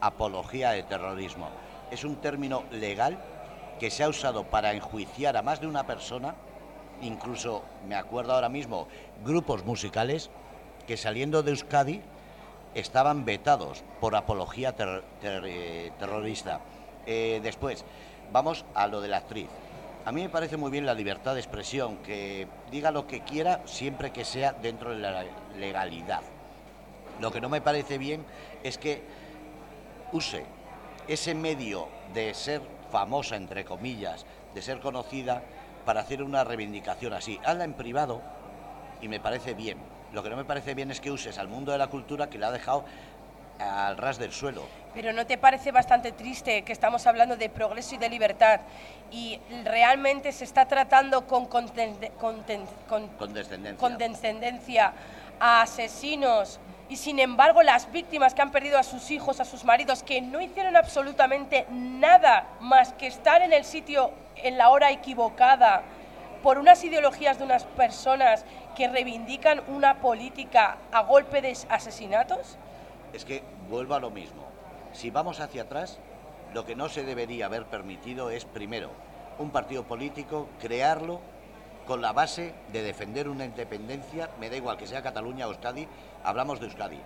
apología 0.00 0.70
de 0.70 0.82
terrorismo. 0.82 1.48
Es 1.90 2.04
un 2.04 2.16
término 2.16 2.64
legal 2.70 3.18
que 3.78 3.90
se 3.90 4.04
ha 4.04 4.08
usado 4.08 4.44
para 4.44 4.72
enjuiciar 4.72 5.36
a 5.36 5.42
más 5.42 5.60
de 5.60 5.66
una 5.66 5.86
persona, 5.86 6.34
incluso, 7.02 7.62
me 7.86 7.96
acuerdo 7.96 8.32
ahora 8.32 8.48
mismo, 8.48 8.88
grupos 9.24 9.64
musicales 9.64 10.30
que 10.86 10.96
saliendo 10.96 11.42
de 11.42 11.50
Euskadi 11.50 12.02
estaban 12.74 13.24
vetados 13.24 13.82
por 14.00 14.16
apología 14.16 14.74
eh, 14.78 15.92
terrorista. 15.98 16.60
Eh, 17.06 17.40
después, 17.42 17.84
vamos 18.32 18.64
a 18.74 18.86
lo 18.86 19.00
de 19.00 19.08
la 19.08 19.18
actriz. 19.18 19.48
A 20.04 20.12
mí 20.12 20.22
me 20.22 20.28
parece 20.28 20.56
muy 20.56 20.70
bien 20.70 20.84
la 20.84 20.94
libertad 20.94 21.34
de 21.34 21.40
expresión, 21.40 21.96
que 21.98 22.46
diga 22.70 22.90
lo 22.90 23.06
que 23.06 23.20
quiera 23.20 23.62
siempre 23.64 24.10
que 24.10 24.24
sea 24.24 24.52
dentro 24.52 24.90
de 24.90 24.98
la 24.98 25.24
legalidad. 25.58 26.20
Lo 27.20 27.30
que 27.30 27.40
no 27.40 27.48
me 27.48 27.62
parece 27.62 27.96
bien 27.96 28.24
es 28.62 28.76
que 28.76 29.02
use 30.12 30.44
ese 31.08 31.34
medio 31.34 31.88
de 32.12 32.34
ser 32.34 32.60
famosa, 32.90 33.36
entre 33.36 33.64
comillas, 33.64 34.26
de 34.54 34.62
ser 34.62 34.80
conocida, 34.80 35.42
para 35.84 36.00
hacer 36.00 36.22
una 36.22 36.44
reivindicación 36.44 37.12
así. 37.12 37.38
Hazla 37.44 37.64
en 37.64 37.74
privado 37.74 38.20
y 39.00 39.08
me 39.08 39.20
parece 39.20 39.54
bien. 39.54 39.78
Lo 40.14 40.22
que 40.22 40.30
no 40.30 40.36
me 40.36 40.44
parece 40.44 40.74
bien 40.74 40.92
es 40.92 41.00
que 41.00 41.10
uses 41.10 41.38
al 41.38 41.48
mundo 41.48 41.72
de 41.72 41.78
la 41.78 41.88
cultura 41.88 42.30
que 42.30 42.38
la 42.38 42.46
ha 42.46 42.52
dejado 42.52 42.84
al 43.58 43.96
ras 43.96 44.16
del 44.16 44.32
suelo. 44.32 44.62
Pero 44.94 45.12
¿no 45.12 45.26
te 45.26 45.38
parece 45.38 45.72
bastante 45.72 46.12
triste 46.12 46.62
que 46.62 46.72
estamos 46.72 47.04
hablando 47.08 47.36
de 47.36 47.48
progreso 47.48 47.96
y 47.96 47.98
de 47.98 48.08
libertad 48.08 48.60
y 49.10 49.40
realmente 49.64 50.30
se 50.30 50.44
está 50.44 50.66
tratando 50.66 51.26
con, 51.26 51.46
con, 51.46 51.68
condescendencia 53.76 54.92
a 55.40 55.62
asesinos 55.62 56.60
y 56.88 56.96
sin 56.96 57.18
embargo 57.18 57.64
las 57.64 57.90
víctimas 57.90 58.34
que 58.34 58.42
han 58.42 58.52
perdido 58.52 58.78
a 58.78 58.84
sus 58.84 59.10
hijos, 59.10 59.40
a 59.40 59.44
sus 59.44 59.64
maridos, 59.64 60.04
que 60.04 60.20
no 60.20 60.40
hicieron 60.40 60.76
absolutamente 60.76 61.66
nada 61.70 62.46
más 62.60 62.92
que 62.92 63.08
estar 63.08 63.42
en 63.42 63.52
el 63.52 63.64
sitio 63.64 64.12
en 64.36 64.58
la 64.58 64.70
hora 64.70 64.92
equivocada 64.92 65.82
por 66.44 66.58
unas 66.58 66.84
ideologías 66.84 67.38
de 67.38 67.44
unas 67.44 67.64
personas 67.64 68.44
que 68.74 68.88
reivindican 68.88 69.62
una 69.68 70.00
política 70.00 70.78
a 70.92 71.02
golpe 71.02 71.40
de 71.40 71.56
asesinatos? 71.68 72.58
Es 73.12 73.24
que 73.24 73.42
vuelvo 73.68 73.94
a 73.94 74.00
lo 74.00 74.10
mismo. 74.10 74.44
Si 74.92 75.10
vamos 75.10 75.40
hacia 75.40 75.62
atrás, 75.62 75.98
lo 76.52 76.64
que 76.64 76.76
no 76.76 76.88
se 76.88 77.04
debería 77.04 77.46
haber 77.46 77.66
permitido 77.66 78.30
es, 78.30 78.44
primero, 78.44 78.90
un 79.38 79.50
partido 79.50 79.84
político, 79.84 80.48
crearlo 80.60 81.20
con 81.86 82.00
la 82.00 82.12
base 82.12 82.54
de 82.72 82.82
defender 82.82 83.28
una 83.28 83.44
independencia, 83.44 84.30
me 84.40 84.48
da 84.48 84.56
igual 84.56 84.76
que 84.76 84.86
sea 84.86 85.02
Cataluña 85.02 85.46
o 85.46 85.50
Euskadi, 85.50 85.86
hablamos 86.22 86.60
de 86.60 86.66
Euskadi. 86.66 87.00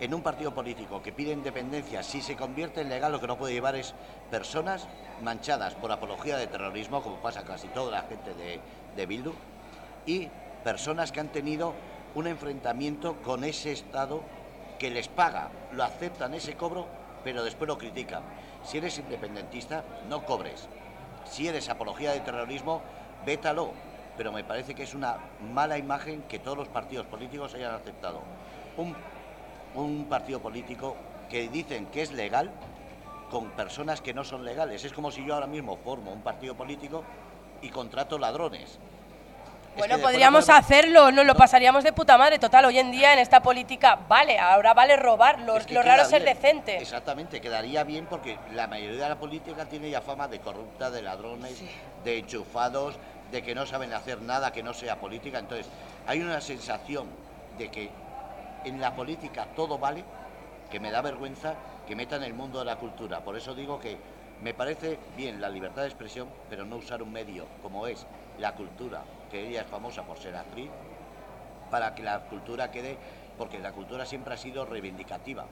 En 0.00 0.14
un 0.14 0.22
partido 0.22 0.54
político 0.54 1.02
que 1.02 1.12
pide 1.12 1.32
independencia, 1.32 2.04
si 2.04 2.22
se 2.22 2.36
convierte 2.36 2.80
en 2.80 2.88
legal, 2.88 3.10
lo 3.10 3.20
que 3.20 3.26
no 3.26 3.36
puede 3.36 3.52
llevar 3.52 3.74
es 3.74 3.94
personas 4.30 4.86
manchadas 5.22 5.74
por 5.74 5.90
apología 5.90 6.36
de 6.36 6.46
terrorismo, 6.46 7.02
como 7.02 7.16
pasa 7.16 7.42
casi 7.42 7.66
toda 7.68 7.90
la 7.90 8.02
gente 8.02 8.32
de, 8.34 8.60
de 8.94 9.06
Bildu, 9.06 9.34
y 10.06 10.28
personas 10.64 11.12
que 11.12 11.20
han 11.20 11.28
tenido 11.28 11.74
un 12.14 12.26
enfrentamiento 12.26 13.16
con 13.22 13.44
ese 13.44 13.72
Estado 13.72 14.22
que 14.78 14.90
les 14.90 15.08
paga, 15.08 15.50
lo 15.72 15.84
aceptan 15.84 16.34
ese 16.34 16.54
cobro, 16.54 16.86
pero 17.24 17.44
después 17.44 17.68
lo 17.68 17.78
critican. 17.78 18.22
Si 18.64 18.78
eres 18.78 18.98
independentista, 18.98 19.84
no 20.08 20.24
cobres. 20.24 20.68
Si 21.24 21.48
eres 21.48 21.68
apología 21.68 22.12
de 22.12 22.20
terrorismo, 22.20 22.82
vétalo 23.26 23.72
pero 24.18 24.32
me 24.32 24.42
parece 24.42 24.74
que 24.74 24.82
es 24.82 24.94
una 24.94 25.16
mala 25.54 25.78
imagen 25.78 26.22
que 26.22 26.40
todos 26.40 26.58
los 26.58 26.66
partidos 26.66 27.06
políticos 27.06 27.54
hayan 27.54 27.72
aceptado. 27.72 28.20
Un, 28.76 30.06
partido 30.06 30.40
político 30.40 30.96
que 31.30 31.48
dicen 31.48 31.86
que 31.86 32.02
es 32.02 32.10
legal 32.10 32.50
con 33.30 33.50
personas 33.50 34.00
que 34.00 34.12
no 34.12 34.24
son 34.24 34.44
legales. 34.44 34.84
Es 34.84 34.92
como 34.92 35.12
si 35.12 35.24
yo 35.24 35.34
ahora 35.34 35.46
mismo 35.46 35.76
formo 35.76 36.12
un 36.12 36.22
partido 36.22 36.56
político 36.56 37.04
y 37.62 37.68
contrato 37.68 38.18
ladrones. 38.18 38.80
Bueno, 39.78 39.98
podríamos 39.98 40.48
hacerlo, 40.48 41.12
nos 41.12 41.24
lo 41.24 41.36
pasaríamos 41.36 41.84
de 41.84 41.92
puta 41.92 42.18
madre. 42.18 42.40
Total, 42.40 42.64
hoy 42.64 42.78
en 42.78 42.90
día 42.90 43.12
en 43.12 43.20
esta 43.20 43.40
política, 43.40 43.96
vale, 44.08 44.36
ahora 44.36 44.74
vale 44.74 44.96
robar, 44.96 45.38
lo, 45.40 45.56
raro 45.82 46.02
es 46.02 46.08
ser 46.08 46.24
decente. 46.24 46.78
Exactamente, 46.78 47.40
quedaría 47.40 47.84
bien 47.84 48.06
porque 48.06 48.38
la 48.54 48.66
mayoría 48.66 49.04
de 49.04 49.08
la 49.10 49.18
política 49.18 49.66
tiene 49.66 49.88
ya 49.88 50.00
fama 50.00 50.26
de 50.26 50.40
corrupta, 50.40 50.90
de 50.90 51.02
ladrones, 51.02 51.62
de 52.02 52.18
enchufados, 52.18 52.96
de 53.30 53.42
que 53.42 53.54
no 53.54 53.66
saben 53.66 53.92
hacer 53.92 54.20
nada 54.20 54.52
que 54.52 54.64
no 54.64 54.74
sea 54.74 54.96
política. 54.96 55.38
Entonces, 55.38 55.68
hay 56.08 56.20
una 56.20 56.40
sensación 56.40 57.06
de 57.56 57.70
que 57.70 57.90
en 58.64 58.80
la 58.80 58.96
política 58.96 59.46
todo 59.54 59.78
vale, 59.78 60.02
que 60.72 60.80
me 60.80 60.90
da 60.90 61.02
vergüenza 61.02 61.54
que 61.86 61.94
metan 61.94 62.24
el 62.24 62.34
mundo 62.34 62.58
de 62.58 62.64
la 62.64 62.76
cultura. 62.76 63.20
Por 63.20 63.36
eso 63.36 63.54
digo 63.54 63.78
que 63.78 63.96
me 64.42 64.54
parece 64.54 64.98
bien 65.16 65.40
la 65.40 65.48
libertad 65.48 65.82
de 65.82 65.88
expresión, 65.88 66.28
pero 66.50 66.64
no 66.64 66.76
usar 66.76 67.00
un 67.00 67.12
medio 67.12 67.46
como 67.62 67.86
es 67.86 68.06
la 68.38 68.54
cultura, 68.54 69.02
que 69.30 69.46
ella 69.46 69.62
es 69.62 69.66
famosa 69.66 70.02
por 70.02 70.18
ser 70.18 70.36
actriz, 70.36 70.70
para 71.70 71.94
que 71.94 72.02
la 72.02 72.20
cultura 72.20 72.70
quede, 72.70 72.96
porque 73.36 73.58
la 73.58 73.72
cultura 73.72 74.06
siempre 74.06 74.34
ha 74.34 74.36
sido 74.36 74.64
reivindicativa, 74.64 75.44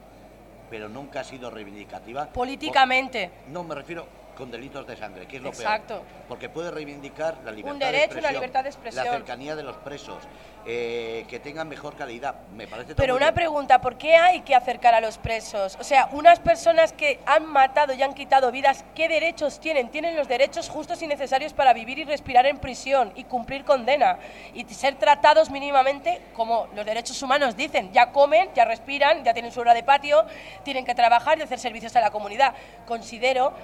pero 0.71 0.89
nunca 0.89 1.21
ha 1.21 1.25
sido 1.25 1.51
reivindicativa. 1.51 2.33
Políticamente. 2.33 3.31
no, 3.49 3.65
me 3.65 3.75
refiero 3.75 4.26
con 4.37 4.51
delitos 4.51 4.87
de 4.87 4.97
sangre, 4.97 5.27
que 5.27 5.39
es 5.39 5.43
lo 5.43 5.49
Exacto. 5.49 6.03
Porque 6.29 6.49
puede 6.49 6.71
reivindicar 6.71 7.39
la 7.45 7.51
libertad 7.51 7.73
Un 7.73 7.79
derecho, 7.79 8.15
de 8.15 8.21
una 8.21 8.33
libertad 8.33 8.63
de 8.63 8.69
expresión. 8.69 9.05
La 9.05 9.11
cercanía 9.13 9.57
de 9.57 9.63
los 9.63 9.77
presos, 9.79 10.19
eh, 10.65 11.25
que 11.29 11.41
tengan 11.41 11.69
mejor 11.69 11.97
calidad. 11.97 12.35
Me 12.55 12.67
parece 12.67 12.95
Pero 12.95 13.17
una 13.17 13.33
pregunta, 13.33 13.81
¿por 13.81 13.97
qué 13.97 14.17
hay 14.17 14.43
que 14.43 14.55
acercar 14.55 14.95
a 14.95 15.01
los 15.01 15.19
presos? 15.19 15.77
O 15.81 15.85
sea, 15.85 16.09
unas 16.13 16.39
personas 16.39 16.93
que 16.93 17.21
han 17.27 17.47
matado 17.47 17.95
y 17.95 18.03
han 18.03 18.15
quitado 18.15 18.53
vidas, 18.53 18.85
¿qué 18.95 19.09
derechos 19.09 19.59
tienen? 19.59 19.91
Tienen 19.91 20.17
los 20.17 20.29
derechos 20.29 20.69
justos 20.69 21.01
y 21.03 21.07
necesarios 21.07 21.53
para 21.53 21.73
vivir 21.73 21.99
y 21.99 22.05
respirar 22.05 22.47
en 22.47 22.59
prisión 22.59 23.13
y 23.17 23.25
cumplir 23.25 23.65
condena 23.65 24.19
y 24.55 24.65
ser 24.65 24.97
tratados 24.97 25.51
mínimamente 25.51 26.21
como 26.35 26.69
los 26.75 26.85
derechos 26.85 27.21
humanos 27.23 27.57
dicen. 27.57 27.93
Ya 27.93 28.13
comen, 28.13 28.51
ya 28.55 28.65
respiran, 28.65 29.25
ya 29.25 29.33
tienen 29.33 29.53
su 29.53 29.61
hora 29.61 29.73
de 29.73 29.83
patio, 29.83 30.27
tienen 30.63 30.85
que 30.85 30.95
trabajar 30.95 31.39
y 31.39 31.43
hacer 31.43 31.59
servicios 31.59 31.97
a 31.97 32.01
la 32.01 32.11
comunidad. 32.11 32.55
Considero 32.87 33.55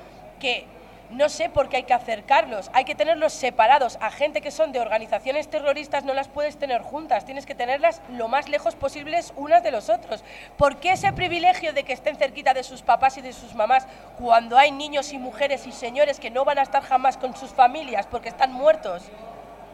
que 0.43 0.67
no 1.11 1.29
sé 1.29 1.49
por 1.49 1.69
qué 1.69 1.77
hay 1.77 1.83
que 1.85 1.95
acercarlos, 1.95 2.69
hay 2.73 2.85
que 2.85 2.97
tenerlos 2.97 3.33
separados. 3.33 3.97
A 4.01 4.11
gente 4.11 4.41
que 4.41 4.51
son 4.51 4.73
de 4.73 4.81
organizaciones 4.81 5.49
terroristas 5.49 6.05
no 6.05 6.15
las 6.15 6.27
puedes 6.27 6.57
tener 6.57 6.83
juntas, 6.83 7.25
tienes 7.25 7.47
que 7.47 7.55
tenerlas 7.55 8.03
lo 8.11 8.27
más 8.27 8.49
lejos 8.49 8.75
posibles 8.75 9.33
unas 9.37 9.63
de 9.63 9.71
los 9.71 9.89
otros. 9.89 10.25
¿Por 10.57 10.79
qué 10.79 10.93
ese 10.93 11.13
privilegio 11.13 11.73
de 11.73 11.85
que 11.85 11.93
estén 11.93 12.17
cerquita 12.17 12.55
de 12.55 12.65
sus 12.65 12.83
papás 12.83 13.19
y 13.19 13.21
de 13.21 13.33
sus 13.33 13.55
mamás 13.55 13.87
cuando 14.19 14.59
hay 14.59 14.73
niños 14.73 15.13
y 15.13 15.19
mujeres 15.19 15.65
y 15.67 15.73
señores 15.73 16.19
que 16.19 16.31
no 16.31 16.45
van 16.45 16.59
a 16.59 16.63
estar 16.63 16.83
jamás 16.83 17.17
con 17.17 17.37
sus 17.37 17.51
familias 17.51 18.07
porque 18.07 18.31
están 18.31 18.53
muertos? 18.53 19.05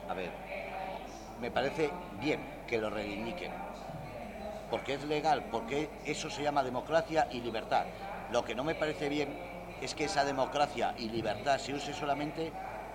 A 0.06 0.12
ver, 0.12 0.30
me 1.40 1.50
parece 1.50 1.88
bien 2.20 2.40
que 2.66 2.76
lo 2.76 2.90
reivindiquen, 2.90 3.52
porque 4.70 4.94
es 4.94 5.04
legal, 5.04 5.44
porque 5.50 5.88
eso 6.04 6.28
se 6.28 6.42
llama 6.42 6.62
democracia 6.62 7.26
y 7.30 7.40
libertad. 7.40 7.84
Lo 8.32 8.44
que 8.44 8.54
no 8.54 8.64
me 8.64 8.74
parece 8.74 9.08
bien 9.08 9.47
es 9.80 9.94
que 9.94 10.04
esa 10.04 10.24
democracia 10.24 10.94
y 10.98 11.08
libertad 11.08 11.58
se 11.58 11.74
use 11.74 11.92
solamente 11.92 12.52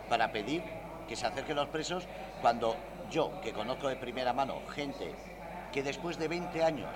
para 0.10 0.32
pedir 0.32 0.64
que 1.08 1.16
se 1.16 1.26
acerquen 1.26 1.56
los 1.56 1.70
presos 1.70 2.06
cuando 2.42 2.76
yo, 3.12 3.42
que 3.42 3.54
conozco 3.54 3.88
de 3.88 3.96
primera 3.96 4.34
mano 4.34 4.62
gente 4.74 5.14
que 5.72 5.84
después 5.84 6.18
de 6.18 6.28
20 6.28 6.64
años 6.64 6.90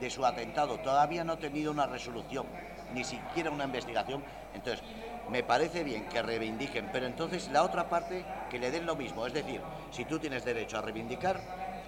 de 0.00 0.10
su 0.10 0.24
atentado 0.26 0.78
todavía 0.80 1.24
no 1.24 1.34
ha 1.34 1.38
tenido 1.38 1.70
una 1.70 1.86
resolución, 1.86 2.46
ni 2.92 3.04
siquiera 3.04 3.50
una 3.50 3.64
investigación, 3.64 4.22
entonces 4.54 4.82
me 5.30 5.42
parece 5.42 5.84
bien 5.84 6.06
que 6.08 6.22
reivindiquen, 6.22 6.90
pero 6.92 7.06
entonces 7.06 7.48
la 7.48 7.62
otra 7.62 7.88
parte 7.88 8.24
que 8.50 8.58
le 8.58 8.70
den 8.70 8.86
lo 8.86 8.96
mismo, 8.96 9.26
es 9.26 9.32
decir, 9.32 9.60
si 9.90 10.04
tú 10.04 10.18
tienes 10.18 10.44
derecho 10.44 10.78
a 10.78 10.82
reivindicar, 10.82 11.40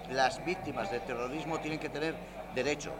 las 0.09 0.43
víctimas 0.43 0.89
del 0.89 1.01
terrorismo 1.01 1.59
tienen 1.59 1.79
que 1.79 1.89
tener 1.89 2.15
derecho. 2.55 2.91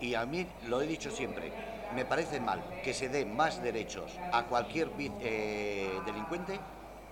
Y 0.00 0.14
a 0.14 0.26
mí 0.26 0.46
lo 0.66 0.82
he 0.82 0.86
dicho 0.86 1.10
siempre, 1.10 1.50
me 1.94 2.04
parece 2.04 2.40
mal 2.40 2.62
que 2.82 2.92
se 2.92 3.08
dé 3.08 3.24
más 3.24 3.62
derechos 3.62 4.18
a 4.32 4.44
cualquier 4.44 4.90
eh, 5.20 6.00
delincuente 6.04 6.58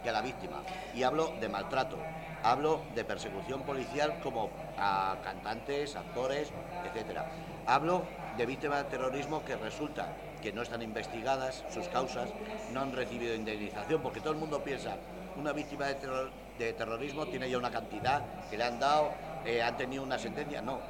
que 0.02 0.08
a 0.10 0.12
la 0.12 0.22
víctima. 0.22 0.62
Y 0.94 1.04
hablo 1.04 1.32
de 1.40 1.48
maltrato, 1.48 1.96
hablo 2.42 2.82
de 2.94 3.04
persecución 3.04 3.62
policial 3.62 4.18
como 4.22 4.50
a 4.76 5.16
cantantes, 5.22 5.94
actores, 5.94 6.52
etcétera. 6.84 7.30
Hablo 7.66 8.02
de 8.36 8.46
víctimas 8.46 8.84
de 8.84 8.90
terrorismo 8.90 9.44
que 9.44 9.56
resulta 9.56 10.16
que 10.42 10.52
no 10.52 10.62
están 10.62 10.82
investigadas 10.82 11.64
sus 11.72 11.86
causas, 11.88 12.30
no 12.72 12.80
han 12.80 12.92
recibido 12.92 13.34
indemnización, 13.34 14.02
porque 14.02 14.20
todo 14.20 14.32
el 14.32 14.38
mundo 14.38 14.64
piensa, 14.64 14.96
una 15.36 15.52
víctima 15.52 15.86
de, 15.86 16.72
terrorismo 16.72 17.26
tiene 17.26 17.48
ya 17.48 17.58
una 17.58 17.70
cantidad 17.70 18.22
que 18.50 18.58
le 18.58 18.64
han 18.64 18.80
dado, 18.80 19.12
eh, 19.44 19.62
han 19.62 19.76
tenido 19.76 20.02
una 20.02 20.18
sentencia. 20.18 20.60
No, 20.60 20.80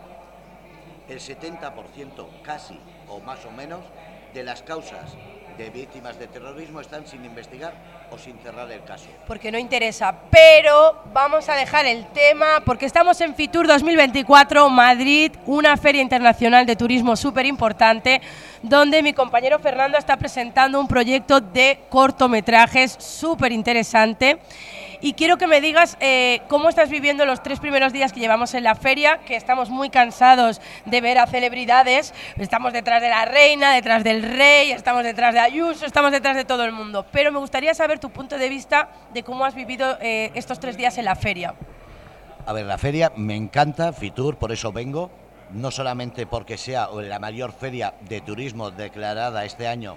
el 1.09 1.19
70% 1.19 2.27
casi 2.43 2.79
o 3.09 3.21
más 3.21 3.45
o 3.45 3.51
menos 3.51 3.81
de 4.33 4.43
las 4.43 4.63
causas 4.63 5.17
de 5.59 5.71
víctimas 5.71 6.19
de 6.19 6.27
terrorismo 6.27 6.81
están 6.81 7.07
sin 7.07 7.25
investigar 7.25 7.75
o 8.11 8.19
sin 8.19 8.39
cerrar 8.39 8.71
el 8.71 8.83
caso. 8.85 9.09
Porque 9.27 9.53
no 9.53 9.59
interesa, 9.59 10.15
pero 10.31 11.03
vamos 11.13 11.49
a 11.49 11.55
dejar 11.55 11.87
el 11.87 12.07
tema 12.09 12.63
porque 12.65 12.87
estamos 12.87 13.21
en 13.21 13.35
Fitur 13.35 13.67
2024 13.67 14.69
Madrid, 14.71 15.33
una 15.47 15.77
feria 15.77 16.03
internacional 16.03 16.65
de 16.67 16.77
turismo 16.77 17.17
súper 17.17 17.47
importante, 17.47 18.21
donde 18.63 19.03
mi 19.03 19.13
compañero 19.13 19.59
Fernando 19.59 19.99
está 19.99 20.17
presentando 20.17 20.81
un 20.81 20.89
proyecto 20.89 21.41
de 21.41 21.81
cortometrajes 21.91 22.97
súper 22.99 23.53
interesante 23.53 24.39
Y 25.05 25.15
quiero 25.15 25.37
que 25.37 25.49
me 25.49 25.61
digas 25.61 25.97
eh, 25.99 26.43
cómo 26.47 26.69
estás 26.69 26.89
viviendo 26.89 27.27
los 27.27 27.43
tres 27.43 27.59
primeros 27.59 27.93
días 27.93 28.13
que 28.13 28.21
llevamos 28.21 28.55
en 28.55 28.63
la 28.63 28.77
feria, 28.77 29.19
que 29.27 29.35
estamos 29.35 29.69
muy 29.69 29.91
cansados 29.91 30.61
de 30.85 31.01
ver 31.01 31.19
a 31.19 31.27
celebridades. 31.27 32.15
Estamos 32.37 32.73
detrás 32.73 33.03
de 33.03 33.09
la 33.09 33.25
reina, 33.25 33.75
detrás 33.75 34.05
del 34.05 34.23
rey, 34.23 34.71
estamos 34.71 35.03
detrás 35.03 35.35
de 35.35 35.41
Ayuso, 35.41 35.87
estamos 35.87 36.13
detrás 36.13 36.37
de 36.37 36.45
todo 36.45 36.65
el 36.65 36.71
mundo. 36.71 37.05
Pero 37.11 37.33
me 37.33 37.41
gustaría 37.41 37.75
saber 37.75 37.99
tu 37.99 38.11
punto 38.11 38.39
de 38.39 38.49
vista 38.49 38.91
de 39.13 39.25
cómo 39.25 39.45
has 39.45 39.57
vivido 39.57 39.99
eh, 40.01 40.31
estos 40.35 40.61
tres 40.61 40.77
días 40.77 40.97
en 40.99 41.07
la 41.07 41.17
feria. 41.17 41.57
A 42.47 42.53
ver, 42.53 42.67
la 42.67 42.79
feria 42.79 43.11
me 43.17 43.35
encanta, 43.35 43.93
Fitur, 43.93 44.37
por 44.37 44.53
eso 44.53 44.71
vengo. 44.71 45.11
No 45.51 45.73
solamente 45.73 46.27
porque 46.27 46.57
sea 46.57 46.89
la 46.95 47.19
mayor 47.19 47.51
feria 47.53 47.93
de 48.09 48.21
turismo 48.21 48.71
declarada 48.71 49.45
este 49.45 49.67
año 49.67 49.97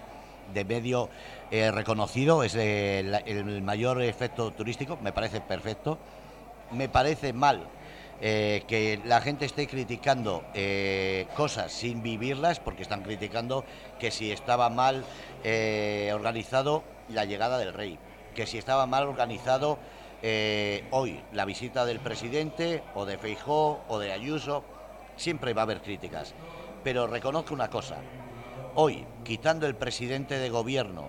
de 0.54 0.66
medio 0.66 1.10
eh, 1.52 1.72
reconocido, 1.72 2.44
es 2.44 2.56
el, 2.56 3.14
el, 3.26 3.62
mayor 3.62 4.02
efecto 4.02 4.52
turístico, 4.52 4.98
me 5.02 5.12
parece 5.12 5.42
perfecto. 5.42 5.98
Me 6.72 6.90
parece 6.90 7.32
mal 7.32 7.68
eh, 8.22 8.64
que 8.68 9.00
la 9.06 9.22
gente 9.22 9.46
esté 9.46 9.68
criticando 9.68 10.44
eh, 10.56 11.28
cosas 11.36 11.72
sin 11.72 12.02
vivirlas, 12.02 12.60
porque 12.60 12.82
están 12.82 13.04
criticando 13.04 13.64
que 14.00 14.10
si 14.10 14.32
estaba 14.32 14.70
mal 14.70 15.06
organizado 16.12 16.84
la 17.10 17.26
llegada 17.26 17.60
del 17.60 17.74
rey, 17.74 18.00
que 18.34 18.48
si 18.48 18.58
estaba 18.58 18.88
mal 18.88 19.04
organizado 19.04 19.78
hoy 20.90 21.22
la 21.34 21.46
visita 21.46 21.86
del 21.86 22.00
presidente 22.00 22.82
o 22.96 23.06
de 23.06 23.20
Feijó 23.20 23.82
o 23.88 24.00
de 24.00 24.12
Ayuso, 24.12 24.64
siempre 25.18 25.54
va 25.54 25.62
a 25.62 25.64
haber 25.64 25.82
críticas. 25.82 26.34
Pero 26.84 27.06
reconozco 27.06 27.54
una 27.54 27.70
cosa, 27.70 27.98
hoy, 28.76 29.06
quitando 29.24 29.68
el 29.68 29.76
presidente 29.76 30.38
de 30.38 30.50
gobierno, 30.50 31.06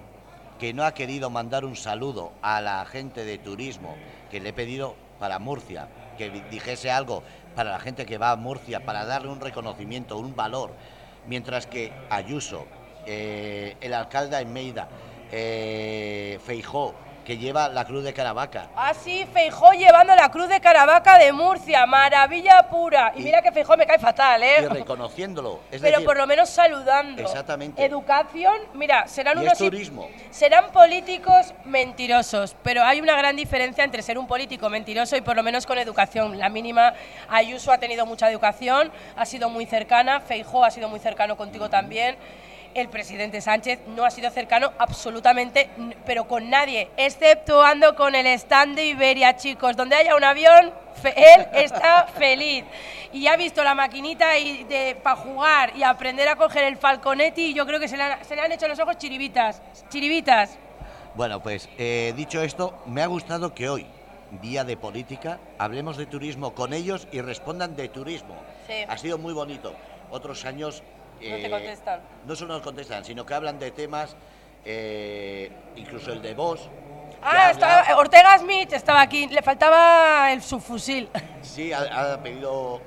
que 0.59 0.73
no 0.73 0.85
ha 0.85 0.95
querido 0.95 1.31
mandar 1.31 1.65
un 1.65 1.77
saludo 1.77 2.33
a 2.41 2.61
la 2.61 2.85
gente 2.87 3.25
de 3.25 3.39
turismo, 3.39 3.97
que 4.31 4.41
le 4.41 4.51
he 4.51 4.53
pedido 4.53 4.95
para 5.19 5.39
Murcia, 5.39 5.89
que 6.17 6.31
dijese 6.51 6.91
algo 6.91 7.23
para 7.55 7.73
la 7.73 7.81
gente 7.81 8.07
que 8.07 8.19
va 8.19 8.31
a 8.31 8.37
Murcia, 8.37 8.85
para 8.85 9.05
darle 9.05 9.31
un 9.31 9.41
reconocimiento, 9.41 10.17
un 10.17 10.35
valor, 10.35 10.73
mientras 11.27 11.67
que 11.67 11.93
Ayuso, 12.09 12.67
eh, 13.05 13.77
el 13.81 13.95
alcalde 13.95 14.39
en 14.39 14.53
Meida, 14.53 14.89
eh, 15.33 16.39
Feijó, 16.45 16.95
que 17.27 17.37
lleva 17.37 17.69
la 17.69 17.85
Cruz 17.85 18.05
de 18.05 18.15
Caravaca. 18.15 18.69
Ah, 18.77 18.95
sí, 18.95 19.27
Feijó 19.33 19.73
llevando 19.73 20.15
la 20.15 20.31
Cruz 20.31 20.49
de 20.49 20.61
Caravaca 20.61 21.19
de 21.19 21.33
Murcia, 21.33 21.85
maravilla 21.85 22.69
pura. 22.71 23.13
Y, 23.17 23.23
mira 23.23 23.43
que 23.43 23.51
Feijó 23.51 23.77
me 23.77 23.85
cae 23.85 23.99
fatal, 23.99 24.45
¿eh? 24.45 24.63
Y 24.63 24.67
reconociéndolo. 24.67 25.61
Pero 25.69 26.05
por 26.05 26.17
lo 26.17 26.25
menos 26.29 26.49
saludando. 26.49 27.21
Exactamente. 27.21 27.85
Educación, 27.85 28.55
mira, 28.75 29.09
serán 29.09 29.39
y 29.39 29.41
unos. 29.41 29.55
Es 29.55 29.59
turismo. 29.59 30.09
Serán 30.31 30.71
políticos 30.71 31.53
mentirosos, 31.65 32.55
pero 32.63 32.85
hay 32.85 33.01
una 33.01 33.17
gran 33.17 33.35
diferencia 33.35 33.83
entre 33.83 34.03
ser 34.03 34.19
un 34.19 34.29
político 34.29 34.71
mentiroso 34.71 35.17
y 35.17 35.21
por 35.21 35.35
lo 35.35 35.43
menos 35.43 35.67
con 35.67 35.79
educación. 35.79 36.39
La 36.39 36.49
mínima, 36.49 36.95
Ayuso 37.29 37.73
ha 37.73 37.79
tenido 37.79 38.07
mucha 38.07 38.31
educación, 38.31 38.93
ha 39.17 39.27
sido 39.27 39.51
muy 39.51 39.67
cercana, 39.67 40.21
Feijó 40.21 40.65
ha 40.65 40.71
sido 40.71 40.89
muy 40.89 41.01
cercano 41.01 41.37
contigo 41.37 41.69
también 41.69 42.17
el 42.77 42.89
presidente 42.89 43.41
Sánchez 43.41 43.81
no 43.89 44.05
ha 44.05 44.11
sido 44.11 44.31
cercano 44.31 44.71
absolutamente, 44.79 45.71
pero 46.05 46.29
con 46.29 46.51
nadie, 46.51 46.91
exceptuando 46.99 47.97
con 47.97 48.15
el 48.15 48.27
stand 48.27 48.77
de 48.77 48.85
Iberia, 48.85 49.35
chicos. 49.37 49.77
Donde 49.77 49.97
haya 49.97 50.15
un 50.15 50.23
avión, 50.23 50.73
él 51.05 51.47
está 51.55 52.07
feliz. 52.07 52.65
Y 53.13 53.29
ha 53.29 53.37
visto 53.37 53.65
la 53.65 53.75
maquinita 53.75 54.39
y 54.39 54.67
para 55.03 55.17
jugar 55.17 55.73
y 55.75 55.83
aprender 55.83 56.29
a 56.29 56.37
coger 56.37 56.65
el 56.65 56.77
falconetti 56.77 57.47
y 57.47 57.55
yo 57.55 57.65
creo 57.67 57.81
que 57.81 57.89
se 57.89 57.97
le, 57.97 58.03
han, 58.03 58.53
hecho 58.53 58.69
los 58.69 58.79
ojos 58.79 58.99
chiribitas. 58.99 59.63
Chiribitas. 59.89 60.59
Bueno, 61.15 61.43
pues 61.43 61.71
eh, 61.79 62.13
dicho 62.15 62.43
esto, 62.43 62.79
me 62.85 63.01
ha 63.01 63.07
gustado 63.07 63.55
que 63.55 63.71
hoy, 63.71 63.87
día 64.43 64.65
de 64.65 64.77
política, 64.77 65.39
hablemos 65.57 65.97
de 65.97 66.05
turismo 66.05 66.55
con 66.55 66.75
ellos 66.75 67.09
y 67.11 67.23
respondan 67.23 67.75
de 67.75 67.89
turismo. 67.89 68.37
Ha 68.87 68.99
sido 68.99 69.17
muy 69.17 69.33
bonito. 69.33 69.73
Otros 70.11 70.45
años 70.45 70.83
no 71.17 71.37
te 71.37 71.47
eh, 71.47 71.51
contestan. 71.51 72.01
No 72.27 72.37
solo 72.37 72.55
nos 72.55 72.63
contestan, 72.63 73.05
sino 73.05 73.25
que 73.25 73.35
hablan 73.35 73.59
de 73.59 73.71
temas, 73.71 74.17
eh, 74.65 75.51
incluso 75.77 76.13
el 76.13 76.23
de 76.23 76.35
vos. 76.35 76.69
Ah, 77.23 77.51
estaba, 77.51 77.97
Ortega 77.97 78.39
Smith 78.39 78.73
estaba 78.73 79.01
aquí, 79.01 79.27
le 79.27 79.43
faltaba 79.43 80.33
el 80.33 80.43
subfusil. 80.43 81.09
Sí, 81.43 81.73
ha, 81.73 82.21
pedido 82.23 82.81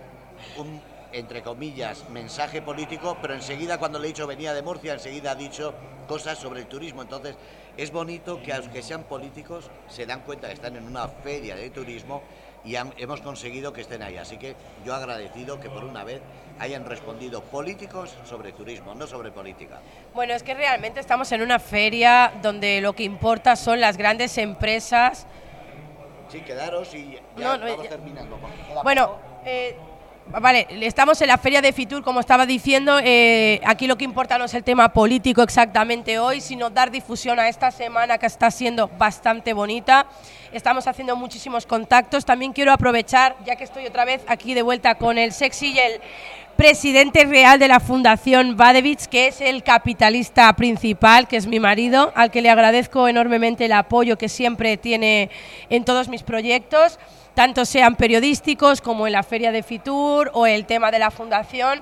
un, 0.58 0.82
entre 1.12 1.42
comillas, 1.42 2.08
mensaje 2.10 2.62
político, 2.62 3.18
pero 3.22 3.34
enseguida 3.34 3.78
cuando 3.78 4.00
le 4.00 4.06
he 4.06 4.08
dicho 4.10 4.28
venía 4.28 4.54
de 4.54 4.62
Murcia, 4.62 4.94
enseguida 4.94 5.32
ha 5.32 5.36
dicho 5.36 5.74
cosas 6.08 6.38
sobre 6.38 6.62
el 6.62 6.68
turismo. 6.68 7.02
Entonces, 7.02 7.36
es 7.78 7.92
bonito 7.92 8.42
que 8.42 8.54
a 8.54 8.58
los 8.58 8.68
que 8.68 8.82
sean 8.82 9.04
políticos 9.04 9.70
se 9.88 10.06
dan 10.06 10.22
cuenta 10.22 10.48
que 10.48 10.54
están 10.54 10.76
en 10.76 10.86
una 10.86 11.08
feria 11.08 11.56
de 11.56 11.70
turismo 11.70 12.22
y 12.66 12.76
hemos 12.76 13.22
conseguido 13.22 13.74
que 13.74 13.82
estén 13.82 14.02
ahí. 14.02 14.18
Así 14.18 14.38
que 14.38 14.56
yo 14.86 14.94
agradecido 14.94 15.60
que 15.60 15.70
por 15.70 15.84
una 15.84 16.04
vez 16.04 16.22
hayan 16.60 16.86
respondido 16.86 17.42
políticos 17.42 18.16
sobre 18.26 18.52
turismo, 18.52 18.94
no 18.94 19.08
sobre 19.08 19.32
política. 19.32 19.80
Bueno, 20.14 20.34
es 20.34 20.44
que 20.44 20.54
realmente 20.54 21.00
estamos 21.00 21.32
en 21.32 21.42
una 21.42 21.60
feria 21.60 22.34
donde 22.42 22.82
lo 22.82 22.94
que 22.94 23.04
importa 23.04 23.56
son 23.56 23.80
las 23.80 23.98
grandes 23.98 24.38
empresas. 24.38 25.26
Sí, 26.30 26.42
quedaros 26.42 26.94
y 26.94 27.18
ya 27.38 27.58
no, 27.58 27.76
terminando. 27.78 28.38
Bueno, 28.84 29.18
eh, 29.46 29.76
Vale, 30.32 30.68
estamos 30.82 31.20
en 31.24 31.28
la 31.28 31.40
feria 31.40 31.60
de 31.60 31.74
Fitur, 31.74 32.04
como 32.04 32.20
estaba 32.20 32.46
diciendo, 32.46 33.00
eh, 33.04 33.60
aquí 33.66 33.88
lo 33.88 33.98
que 33.98 34.06
importa 34.06 34.38
no 34.38 34.46
es 34.46 34.54
el 34.54 34.64
tema 34.64 34.94
político 34.94 35.42
exactamente 35.42 36.20
hoy, 36.20 36.40
sino 36.40 36.70
dar 36.70 36.92
difusión 36.92 37.40
a 37.40 37.50
esta 37.50 37.72
semana 37.72 38.20
que 38.20 38.28
está 38.28 38.52
siendo 38.52 38.88
bastante 38.90 39.54
bonita. 39.54 40.06
Estamos 40.54 40.86
haciendo 40.86 41.16
muchísimos 41.16 41.66
contactos. 41.66 42.26
También 42.26 42.54
quiero 42.54 42.72
aprovechar, 42.72 43.38
ya 43.44 43.56
que 43.56 43.64
estoy 43.64 43.88
otra 43.88 44.06
vez 44.06 44.22
aquí 44.28 44.54
de 44.54 44.62
vuelta 44.62 44.96
con 44.96 45.18
el 45.18 45.32
sexy 45.32 45.72
y 45.72 45.80
el 45.80 46.00
presidente 46.56 47.26
real 47.26 47.58
de 47.58 47.68
la 47.68 47.80
Fundación 47.80 48.56
Badevich, 48.56 49.08
que 49.08 49.30
es 49.30 49.42
el 49.42 49.64
capitalista 49.64 50.54
principal, 50.54 51.28
que 51.28 51.38
es 51.38 51.48
mi 51.48 51.60
marido, 51.60 52.12
al 52.16 52.30
que 52.30 52.44
le 52.44 52.52
agradezco 52.52 53.08
enormemente 53.08 53.66
el 53.66 53.72
apoyo 53.72 54.16
que 54.20 54.30
siempre 54.30 54.78
tiene 54.78 55.32
en 55.72 55.86
todos 55.86 56.08
mis 56.08 56.22
proyectos 56.22 57.00
tanto 57.40 57.64
sean 57.64 57.96
periodísticos 57.96 58.82
como 58.82 59.08
en 59.08 59.14
la 59.14 59.24
Feria 59.24 59.54
de 59.54 59.64
Fitur 59.64 60.30
o 60.34 60.46
el 60.46 60.66
tema 60.66 60.92
de 60.92 61.00
la 61.00 61.10
Fundación. 61.10 61.82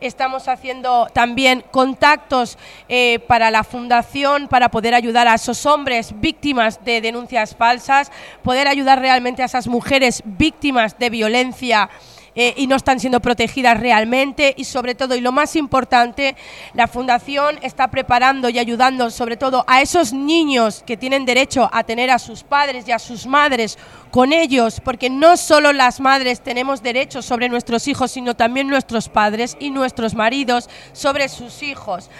Estamos 0.00 0.48
haciendo 0.48 1.06
también 1.12 1.62
contactos 1.70 2.58
eh, 2.88 3.20
para 3.28 3.52
la 3.52 3.62
Fundación 3.62 4.48
para 4.48 4.68
poder 4.68 4.94
ayudar 4.94 5.28
a 5.28 5.36
esos 5.36 5.64
hombres 5.64 6.12
víctimas 6.20 6.84
de 6.84 7.00
denuncias 7.00 7.54
falsas, 7.54 8.10
poder 8.42 8.66
ayudar 8.66 8.98
realmente 8.98 9.42
a 9.42 9.44
esas 9.44 9.68
mujeres 9.68 10.24
víctimas 10.24 10.98
de 10.98 11.08
violencia 11.08 11.88
eh, 12.36 12.54
y 12.56 12.66
no 12.66 12.76
están 12.76 13.00
siendo 13.00 13.20
protegidas 13.20 13.80
realmente 13.80 14.54
y 14.56 14.64
sobre 14.64 14.94
todo, 14.94 15.16
y 15.16 15.20
lo 15.20 15.32
más 15.32 15.56
importante, 15.56 16.36
la 16.74 16.86
Fundación 16.86 17.58
está 17.62 17.88
preparando 17.88 18.48
y 18.48 18.58
ayudando 18.58 19.10
sobre 19.10 19.36
todo 19.36 19.64
a 19.66 19.80
esos 19.80 20.12
niños 20.12 20.84
que 20.86 20.96
tienen 20.96 21.24
derecho 21.24 21.68
a 21.72 21.82
tener 21.82 22.10
a 22.10 22.18
sus 22.18 22.44
padres 22.44 22.86
y 22.86 22.92
a 22.92 22.98
sus 22.98 23.26
madres 23.26 23.78
con 24.10 24.32
ellos, 24.32 24.80
porque 24.84 25.10
no 25.10 25.36
solo 25.36 25.72
las 25.72 25.98
madres 25.98 26.40
tenemos 26.40 26.82
derechos 26.82 27.24
sobre 27.24 27.48
nuestros 27.48 27.88
hijos, 27.88 28.10
sino 28.10 28.36
también 28.36 28.68
nuestros 28.68 29.08
padres 29.08 29.56
y 29.58 29.70
nuestros 29.70 30.14
maridos 30.14 30.68
sobre 30.92 31.28
sus 31.28 31.62
hijos. 31.62 32.10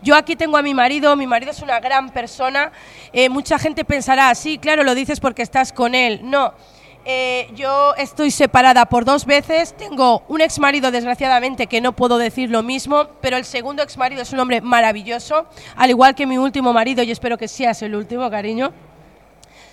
Yo 0.00 0.14
aquí 0.14 0.36
tengo 0.36 0.56
a 0.56 0.62
mi 0.62 0.74
marido, 0.74 1.16
mi 1.16 1.26
marido 1.26 1.50
es 1.50 1.60
una 1.60 1.80
gran 1.80 2.10
persona. 2.10 2.70
Eh, 3.12 3.28
mucha 3.28 3.58
gente 3.58 3.84
pensará, 3.84 4.34
sí, 4.34 4.58
claro, 4.58 4.84
lo 4.84 4.94
dices 4.94 5.18
porque 5.18 5.42
estás 5.42 5.72
con 5.72 5.94
él. 5.94 6.20
No, 6.22 6.54
eh, 7.10 7.48
yo 7.54 7.94
estoy 7.96 8.30
separada 8.30 8.84
por 8.84 9.06
dos 9.06 9.24
veces. 9.24 9.74
Tengo 9.74 10.22
un 10.28 10.42
ex 10.42 10.58
marido, 10.58 10.90
desgraciadamente, 10.90 11.66
que 11.66 11.80
no 11.80 11.92
puedo 11.92 12.18
decir 12.18 12.50
lo 12.50 12.62
mismo, 12.62 13.06
pero 13.22 13.38
el 13.38 13.46
segundo 13.46 13.82
ex 13.82 13.96
marido 13.96 14.20
es 14.20 14.32
un 14.34 14.40
hombre 14.40 14.60
maravilloso, 14.60 15.46
al 15.74 15.88
igual 15.88 16.14
que 16.14 16.26
mi 16.26 16.36
último 16.36 16.74
marido, 16.74 17.02
y 17.02 17.10
espero 17.10 17.38
que 17.38 17.48
seas 17.48 17.80
el 17.80 17.94
último, 17.94 18.30
cariño 18.30 18.74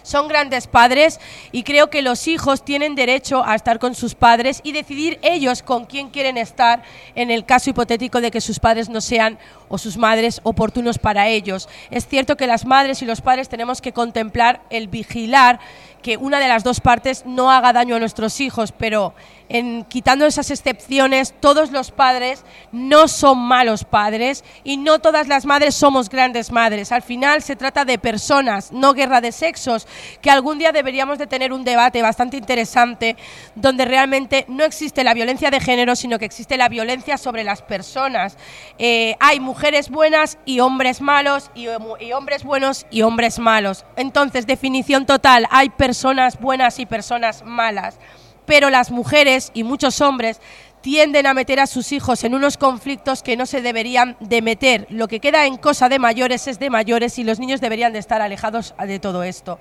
son 0.06 0.28
grandes 0.28 0.68
padres 0.68 1.20
y 1.52 1.64
creo 1.64 1.90
que 1.90 2.04
los 2.04 2.28
hijos 2.28 2.64
tienen 2.64 2.94
derecho 2.94 3.44
a 3.44 3.56
estar 3.56 3.80
con 3.80 3.96
sus 3.96 4.14
padres 4.14 4.62
y 4.64 4.72
decidir 4.72 5.18
ellos 5.24 5.64
con 5.64 5.86
quién 5.86 6.10
quieren 6.10 6.38
estar 6.38 6.84
en 7.16 7.32
el 7.32 7.44
caso 7.44 7.72
hipotético 7.72 8.22
de 8.22 8.30
que 8.30 8.40
sus 8.40 8.60
padres 8.60 8.88
no 8.88 9.02
sean 9.02 9.40
o 9.68 9.80
sus 9.80 9.98
madres 9.98 10.42
oportunos 10.44 11.00
para 11.00 11.28
ellos. 11.28 11.68
Es 11.90 12.08
cierto 12.08 12.38
que 12.38 12.46
las 12.46 12.66
madres 12.66 13.02
y 13.02 13.06
los 13.06 13.22
padres 13.22 13.50
tenemos 13.50 13.82
que 13.82 13.94
contemplar 13.94 14.62
el 14.70 14.88
vigilar 14.88 15.60
que 16.04 16.18
una 16.18 16.40
de 16.40 16.48
las 16.48 16.64
dos 16.64 16.82
partes 16.82 17.26
no 17.26 17.50
haga 17.50 17.74
daño 17.74 17.96
a 17.96 18.00
nuestros 18.00 18.40
hijos, 18.40 18.72
pero 18.72 19.16
en 19.50 19.84
quitando 19.86 20.26
esas 20.26 20.52
excepciones, 20.52 21.34
todos 21.40 21.72
los 21.72 21.92
padres 21.92 22.44
no 22.72 23.08
son 23.08 23.40
malos 23.40 23.84
padres 23.84 24.44
y 24.64 24.78
no 24.78 25.00
todas 25.00 25.28
las 25.28 25.46
madres 25.46 25.76
somos 25.76 26.10
grandes 26.10 26.52
madres. 26.52 26.92
Al 26.92 27.02
final 27.02 27.42
se 27.42 27.56
trata 27.56 27.86
de 27.86 27.98
personas, 27.98 28.72
no 28.72 28.94
guerra 28.94 29.22
de 29.22 29.32
sexos, 29.32 29.88
que 30.22 30.30
algún 30.30 30.58
día 30.58 30.72
deberíamos 30.72 31.18
de 31.18 31.28
tener 31.28 31.54
un 31.54 31.64
debate 31.64 32.02
bastante 32.02 32.38
interesante 32.38 33.16
donde 33.56 33.86
realmente 33.86 34.46
no 34.48 34.64
existe 34.64 35.04
la 35.04 35.14
violencia 35.14 35.52
de 35.52 35.60
género, 35.60 35.96
sino 35.96 36.20
que 36.20 36.26
existe 36.26 36.58
la 36.58 36.70
violencia 36.70 37.18
sobre 37.18 37.44
las 37.44 37.62
personas. 37.62 38.38
Eh, 38.78 39.16
hay 39.20 39.40
mujeres 39.40 39.90
buenas 39.90 40.38
y 40.46 40.60
hombres 40.60 41.02
malos 41.02 41.52
y, 41.56 41.68
hombres 42.12 42.44
buenos 42.44 42.86
y 42.90 43.02
hombres 43.02 43.40
malos. 43.40 43.86
Entonces, 43.96 44.46
definición 44.48 45.06
total, 45.06 45.48
hay 45.52 45.70
personas 45.70 46.40
buenas 46.40 46.80
y 46.80 46.86
personas 46.86 47.44
malas, 47.44 48.00
pero 48.46 48.70
las 48.70 48.92
mujeres 48.92 49.52
y 49.54 49.64
muchos 49.64 50.02
hombres 50.02 50.40
tienden 50.82 51.26
a 51.26 51.34
meter 51.34 51.60
a 51.60 51.66
sus 51.66 51.92
hijos 51.92 52.24
en 52.24 52.36
unos 52.36 52.58
conflictos 52.58 53.24
que 53.24 53.36
no 53.36 53.48
se 53.48 53.62
deberían 53.62 54.16
de 54.20 54.44
meter. 54.44 54.86
Lo 54.92 55.08
que 55.08 55.20
queda 55.20 55.48
en 55.48 55.58
cosa 55.58 55.90
de 55.90 55.98
mayores 55.98 56.48
es 56.48 56.60
de 56.60 56.70
mayores 56.70 57.18
y 57.18 57.24
los 57.24 57.40
niños 57.40 57.60
deberían 57.60 57.92
de 57.92 57.98
estar 57.98 58.22
alejados 58.22 58.76
de 58.78 59.00
todo 59.00 59.24
esto. 59.24 59.58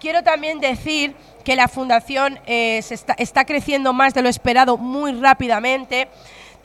Quiero 0.00 0.24
también 0.24 0.58
decir 0.58 1.14
que 1.44 1.54
la 1.54 1.68
fundación 1.68 2.40
eh, 2.46 2.80
está 3.18 3.44
creciendo 3.44 3.92
más 3.92 4.14
de 4.14 4.22
lo 4.22 4.28
esperado 4.28 4.76
muy 4.78 5.12
rápidamente. 5.12 6.08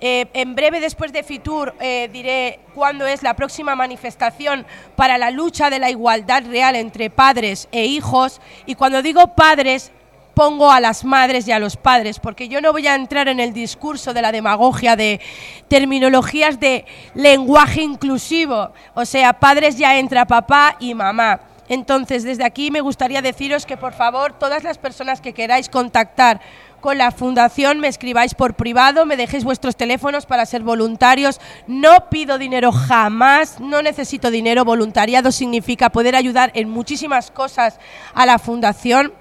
Eh, 0.02 0.28
en 0.34 0.56
breve, 0.56 0.80
después 0.80 1.14
de 1.14 1.24
Fitur, 1.24 1.74
eh, 1.80 2.10
diré 2.12 2.60
cuándo 2.76 3.08
es 3.08 3.24
la 3.24 3.36
próxima 3.36 3.76
manifestación 3.76 4.66
para 4.96 5.18
la 5.18 5.32
lucha 5.32 5.70
de 5.70 5.80
la 5.80 5.90
igualdad 5.90 6.44
real 6.46 6.76
entre 6.76 7.10
padres 7.10 7.70
e 7.72 7.86
hijos. 7.86 8.42
Y 8.66 8.76
cuando 8.76 9.02
digo 9.02 9.36
padres, 9.36 9.92
pongo 10.34 10.72
a 10.72 10.80
las 10.80 11.04
madres 11.04 11.48
y 11.48 11.52
a 11.52 11.60
los 11.60 11.78
padres, 11.78 12.20
porque 12.20 12.48
yo 12.48 12.62
no 12.62 12.72
voy 12.72 12.88
a 12.88 12.96
entrar 12.96 13.28
en 13.28 13.40
el 13.40 13.54
discurso 13.54 14.14
de 14.14 14.22
la 14.22 14.32
demagogia 14.32 14.96
de 14.96 15.20
terminologías 15.68 16.60
de 16.60 16.86
lenguaje 17.14 17.82
inclusivo. 17.82 18.72
O 18.94 19.06
sea, 19.06 19.34
padres 19.34 19.78
ya 19.78 19.98
entra 19.98 20.26
papá 20.26 20.76
y 20.80 20.94
mamá. 20.94 21.42
Entonces, 21.70 22.24
desde 22.24 22.44
aquí 22.44 22.72
me 22.72 22.82
gustaría 22.82 23.22
deciros 23.22 23.66
que 23.66 23.78
por 23.78 23.94
favor 23.94 24.34
todas 24.34 24.64
las 24.64 24.78
personas 24.78 25.22
que 25.22 25.34
queráis 25.34 25.70
contactar 25.70 26.42
con 26.82 26.98
la 26.98 27.12
fundación 27.12 27.80
me 27.80 27.88
escribáis 27.88 28.36
por 28.36 28.56
privado, 28.56 29.06
me 29.06 29.16
dejéis 29.16 29.46
vuestros 29.46 29.78
teléfonos 29.78 30.26
para 30.26 30.46
ser 30.46 30.64
voluntarios. 30.64 31.40
No 31.66 32.10
pido 32.10 32.38
dinero 32.38 32.74
jamás, 32.74 33.62
no 33.62 33.82
necesito 33.82 34.30
dinero. 34.30 34.66
Voluntariado 34.66 35.32
significa 35.32 35.90
poder 35.90 36.14
ayudar 36.14 36.52
en 36.56 36.70
muchísimas 36.70 37.32
cosas 37.32 37.80
a 38.14 38.26
la 38.26 38.38
fundación 38.38 39.14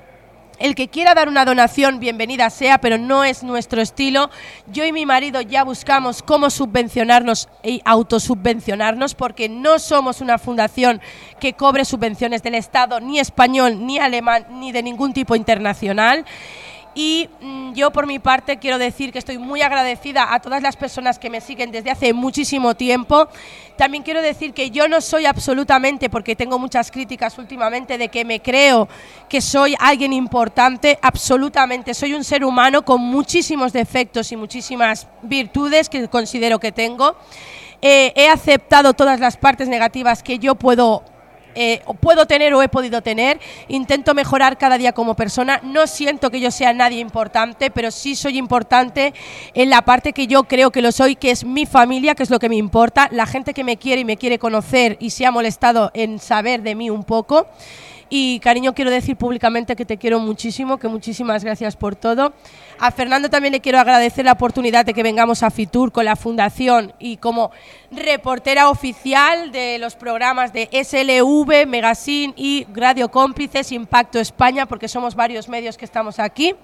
el 0.63 0.77
que 0.77 0.87
quiera 0.87 1.13
dar 1.13 1.29
una 1.29 1.45
donación, 1.45 1.99
bienvenida 1.99 2.49
sea, 2.49 2.79
pero 2.79 2.97
no 2.97 3.25
es 3.25 3.43
nuestro 3.43 3.83
estilo. 3.83 4.31
Yo 4.69 4.85
y 4.85 4.93
mi 4.93 5.05
marido 5.05 5.41
ya 5.41 5.65
buscamos 5.65 6.23
cómo 6.23 6.51
subvencionarnos 6.51 7.49
y 7.65 7.83
autosubvencionarnos, 7.85 9.17
porque 9.17 9.49
no 9.49 9.81
somos 9.81 10.21
una 10.21 10.39
fundación 10.39 11.01
que 11.41 11.55
cobre 11.55 11.85
subvenciones 11.85 12.45
del 12.45 12.55
Estado, 12.55 13.01
ni 13.01 13.19
español, 13.19 13.85
ni 13.85 13.99
alemán, 13.99 14.47
ni 14.51 14.71
de 14.71 14.85
ningún 14.85 15.13
tipo 15.13 15.35
internacional. 15.35 16.25
Y 16.95 17.29
mm, 17.41 17.73
yo 17.73 17.91
por 17.91 18.07
mi 18.07 18.19
parte 18.19 18.59
quiero 18.59 18.79
decir 18.79 19.13
que 19.13 19.19
estoy 19.19 19.39
muy 19.39 19.63
agradecida 19.63 20.35
a 20.35 20.41
todas 20.41 20.63
las 20.63 20.77
personas 20.77 21.19
que 21.19 21.31
me 21.31 21.41
siguen 21.41 21.71
desde 21.71 21.91
hace 21.91 22.13
muchísimo 22.13 22.75
tiempo. 22.75 23.29
También 23.77 24.03
quiero 24.03 24.21
decir 24.21 24.53
que 24.53 24.71
yo 24.71 24.89
no 24.89 25.01
soy 25.01 25.25
absolutamente, 25.25 26.11
porque 26.11 26.37
tengo 26.37 26.59
muchas 26.59 26.91
críticas 26.91 27.39
últimamente 27.39 27.97
de 27.97 28.09
que 28.09 28.25
me 28.25 28.41
creo 28.41 28.89
que 29.29 29.41
soy 29.41 29.75
alguien 29.79 30.13
importante, 30.13 30.99
absolutamente. 31.01 31.95
Soy 31.95 32.13
un 32.13 32.25
ser 32.25 32.45
humano 32.45 32.85
con 32.85 33.01
muchísimos 33.01 33.73
defectos 33.73 34.31
y 34.33 34.37
muchísimas 34.37 35.09
virtudes 35.23 35.89
que 35.89 36.07
considero 36.09 36.61
que 36.61 36.73
tengo. 36.73 37.17
Eh, 37.81 38.13
he 38.15 38.29
aceptado 38.29 38.93
todas 38.93 39.19
las 39.19 39.37
partes 39.37 39.69
negativas 39.69 40.23
que 40.23 40.39
yo 40.39 40.55
puedo 40.55 41.03
eh, 41.55 41.83
puedo 42.01 42.27
tener 42.27 42.55
o 42.55 42.63
he 42.63 42.69
podido 42.69 43.03
tener. 43.03 43.41
Intento 43.69 44.15
mejorar 44.15 44.59
cada 44.59 44.79
día 44.79 44.93
como 44.93 45.15
persona. 45.15 45.61
No 45.63 45.87
siento 45.87 46.31
que 46.31 46.41
yo 46.41 46.51
sea 46.51 46.73
nadie 46.73 47.01
importante, 47.01 47.71
pero 47.71 47.91
sí 47.91 48.17
soy 48.17 48.39
importante 48.39 49.15
en 49.55 49.71
la 49.71 49.83
parte 49.83 50.13
que 50.13 50.27
yo 50.27 50.45
creo 50.45 50.71
que 50.71 50.83
lo 50.83 50.93
soy, 50.93 51.17
que 51.17 51.31
es 51.31 51.45
mi 51.45 51.67
familia, 51.67 52.15
que 52.15 52.23
es 52.23 52.31
lo 52.31 52.39
que 52.39 52.49
me 52.49 52.57
importa, 52.57 53.09
la 53.11 53.27
gente 53.27 53.55
que 53.55 53.65
me 53.65 53.77
quiere 53.77 54.03
y 54.03 54.05
me 54.05 54.17
quiere 54.17 54.39
conocer 54.39 54.97
y 55.01 55.11
se 55.11 55.27
ha 55.27 55.31
molestado 55.31 55.91
en 55.95 56.19
saber 56.19 56.63
de 56.63 56.75
mí 56.75 56.91
un 56.91 57.05
poco. 57.05 57.47
Y 58.15 58.41
cariño, 58.41 58.75
quiero 58.75 58.91
decir 58.91 59.17
públicamente 59.17 59.75
que 59.75 59.87
te 59.87 59.97
quiero 59.97 60.21
muchísimo, 60.21 60.77
que 60.77 60.87
muchísimas 60.87 61.43
gracias 61.43 61.77
por 61.77 61.97
todo. 61.97 62.35
A 62.79 62.91
Fernando 62.91 63.31
también 63.31 63.53
le 63.53 63.63
quiero 63.63 63.79
agradecer 63.79 64.27
la 64.27 64.33
oportunidad 64.33 64.85
de 64.85 64.93
que 64.93 65.03
vengamos 65.03 65.43
a 65.43 65.51
Fitur 65.51 65.93
con 65.93 66.05
la 66.05 66.15
Fundación 66.15 66.93
y 66.99 67.17
como 67.17 67.53
reportera 67.91 68.69
oficial 68.69 69.51
de 69.51 69.79
los 69.79 69.97
programas 69.97 70.53
de 70.53 70.69
SLV, 70.71 71.67
Megacin 71.67 72.35
y 72.37 72.67
Radio 72.75 73.11
Cómplices, 73.11 73.73
Impacto 73.73 74.21
España, 74.21 74.67
porque 74.67 74.89
somos 74.89 75.15
varios 75.15 75.49
medios 75.49 75.79
que 75.79 75.87
estamos 75.87 76.19
aquí. 76.19 76.55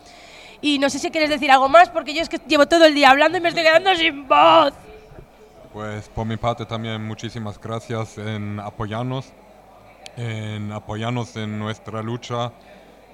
Y 0.61 0.79
no 0.79 0.91
sé 0.91 0.99
si 0.99 1.11
quieres 1.11 1.31
decir 1.31 1.51
algo 1.51 1.71
más, 1.71 1.89
porque 1.89 2.13
yo 2.13 2.21
es 2.21 2.29
que 2.29 2.43
llevo 2.47 2.67
todo 2.67 2.85
el 2.85 2.95
día 2.95 3.09
hablando 3.09 3.39
y 3.39 3.41
me 3.41 3.49
estoy 3.49 3.65
quedando 3.65 3.95
sin 3.95 4.29
voz. 4.29 4.75
Pues 5.73 6.11
por 6.11 6.27
mi 6.27 6.37
parte 6.37 6.67
también 6.67 7.03
muchísimas 7.03 7.59
gracias 7.59 8.19
en 8.19 8.61
apoyarnos 8.61 9.33
en 10.19 10.73
apoyarnos 10.73 11.37
en 11.37 11.59
nuestra 11.59 12.03
lucha 12.03 12.53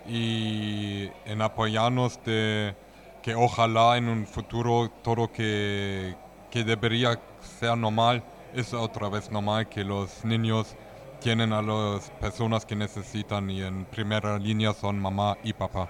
y 0.08 1.10
en 1.26 1.42
apoyarnos 1.42 2.18
de 2.24 2.74
que 3.22 3.34
ojalá 3.34 3.98
en 3.98 4.08
un 4.08 4.26
futuro 4.26 4.90
todo 5.02 5.30
que, 5.30 6.16
que 6.50 6.64
debería 6.64 7.20
ser 7.60 7.76
normal 7.76 8.24
es 8.54 8.72
otra 8.72 9.08
vez 9.10 9.30
normal 9.30 9.68
que 9.68 9.84
los 9.84 10.24
niños 10.24 10.76
tienen 11.20 11.52
a 11.52 11.60
las 11.60 12.10
personas 12.20 12.64
que 12.64 12.74
necesitan 12.74 13.50
y 13.50 13.62
en 13.62 13.84
primera 13.84 14.38
línea 14.38 14.72
son 14.72 14.98
mamá 14.98 15.36
y 15.42 15.52
papá. 15.52 15.88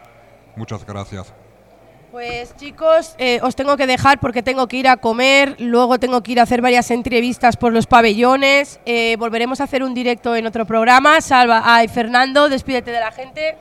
Muchas 0.57 0.85
gracias. 0.85 1.43
Pues 2.14 2.55
chicos, 2.57 3.16
eh, 3.18 3.40
os 3.42 3.57
tengo 3.57 3.77
que 3.77 3.88
dejar 3.88 4.20
porque 4.20 4.40
tengo 4.40 4.68
que 4.68 4.77
ir 4.77 4.87
a 4.87 4.98
comer, 4.98 5.57
luego 5.59 5.98
tengo 5.98 6.22
que 6.22 6.31
ir 6.31 6.38
a 6.38 6.44
hacer 6.44 6.62
varias 6.62 6.92
entrevistas 6.92 7.57
por 7.57 7.72
los 7.72 7.88
pabellones, 7.88 8.79
eh, 8.87 9.16
volveremos 9.18 9.61
a 9.61 9.64
hacer 9.64 9.83
un 9.83 9.94
directo 9.94 10.37
en 10.37 10.46
otro 10.46 10.64
programa. 10.64 11.20
Salva, 11.20 11.62
ay 11.64 11.88
Fernando, 11.88 12.48
despídete 12.48 12.92
de 12.92 13.00
la 13.00 13.11
gente. 13.11 13.57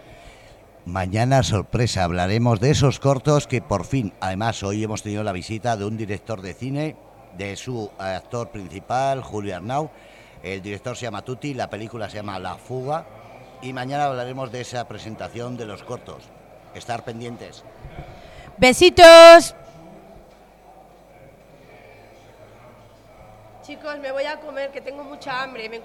Mañana 0.86 1.42
sorpresa, 1.42 2.04
hablaremos 2.04 2.60
de 2.60 2.70
esos 2.70 3.00
cortos 3.00 3.48
que 3.48 3.64
por 3.64 3.86
fin, 3.86 4.14
además 4.20 4.62
hoy 4.62 4.84
hemos 4.84 5.02
tenido 5.02 5.24
la 5.24 5.32
visita 5.32 5.76
de 5.76 5.86
un 5.86 5.98
director 5.98 6.44
de 6.44 6.54
cine, 6.54 6.96
de 7.36 7.56
su 7.56 7.90
actor 7.98 8.52
principal, 8.52 9.24
Julio 9.24 9.56
Arnau. 9.56 9.90
El 10.44 10.62
director 10.62 10.96
se 10.96 11.08
llama 11.08 11.24
Tuti, 11.24 11.56
la 11.56 11.72
película 11.72 12.08
se 12.08 12.18
llama 12.18 12.38
La 12.38 12.54
Fuga 12.58 13.04
y 13.64 13.74
mañana 13.74 14.06
hablaremos 14.06 14.52
de 14.52 14.62
esa 14.62 14.88
presentación 14.88 15.58
de 15.58 15.66
los 15.66 15.82
cortos. 15.82 16.26
Estar 16.76 17.04
pendientes. 17.04 17.64
Besitos. 18.58 19.56
Chicos, 23.64 23.98
me 24.00 24.12
voy 24.12 24.26
a 24.26 24.40
comer, 24.40 24.72
que 24.72 24.82
tengo 24.82 25.04
mucha 25.04 25.42
hambre. 25.42 25.66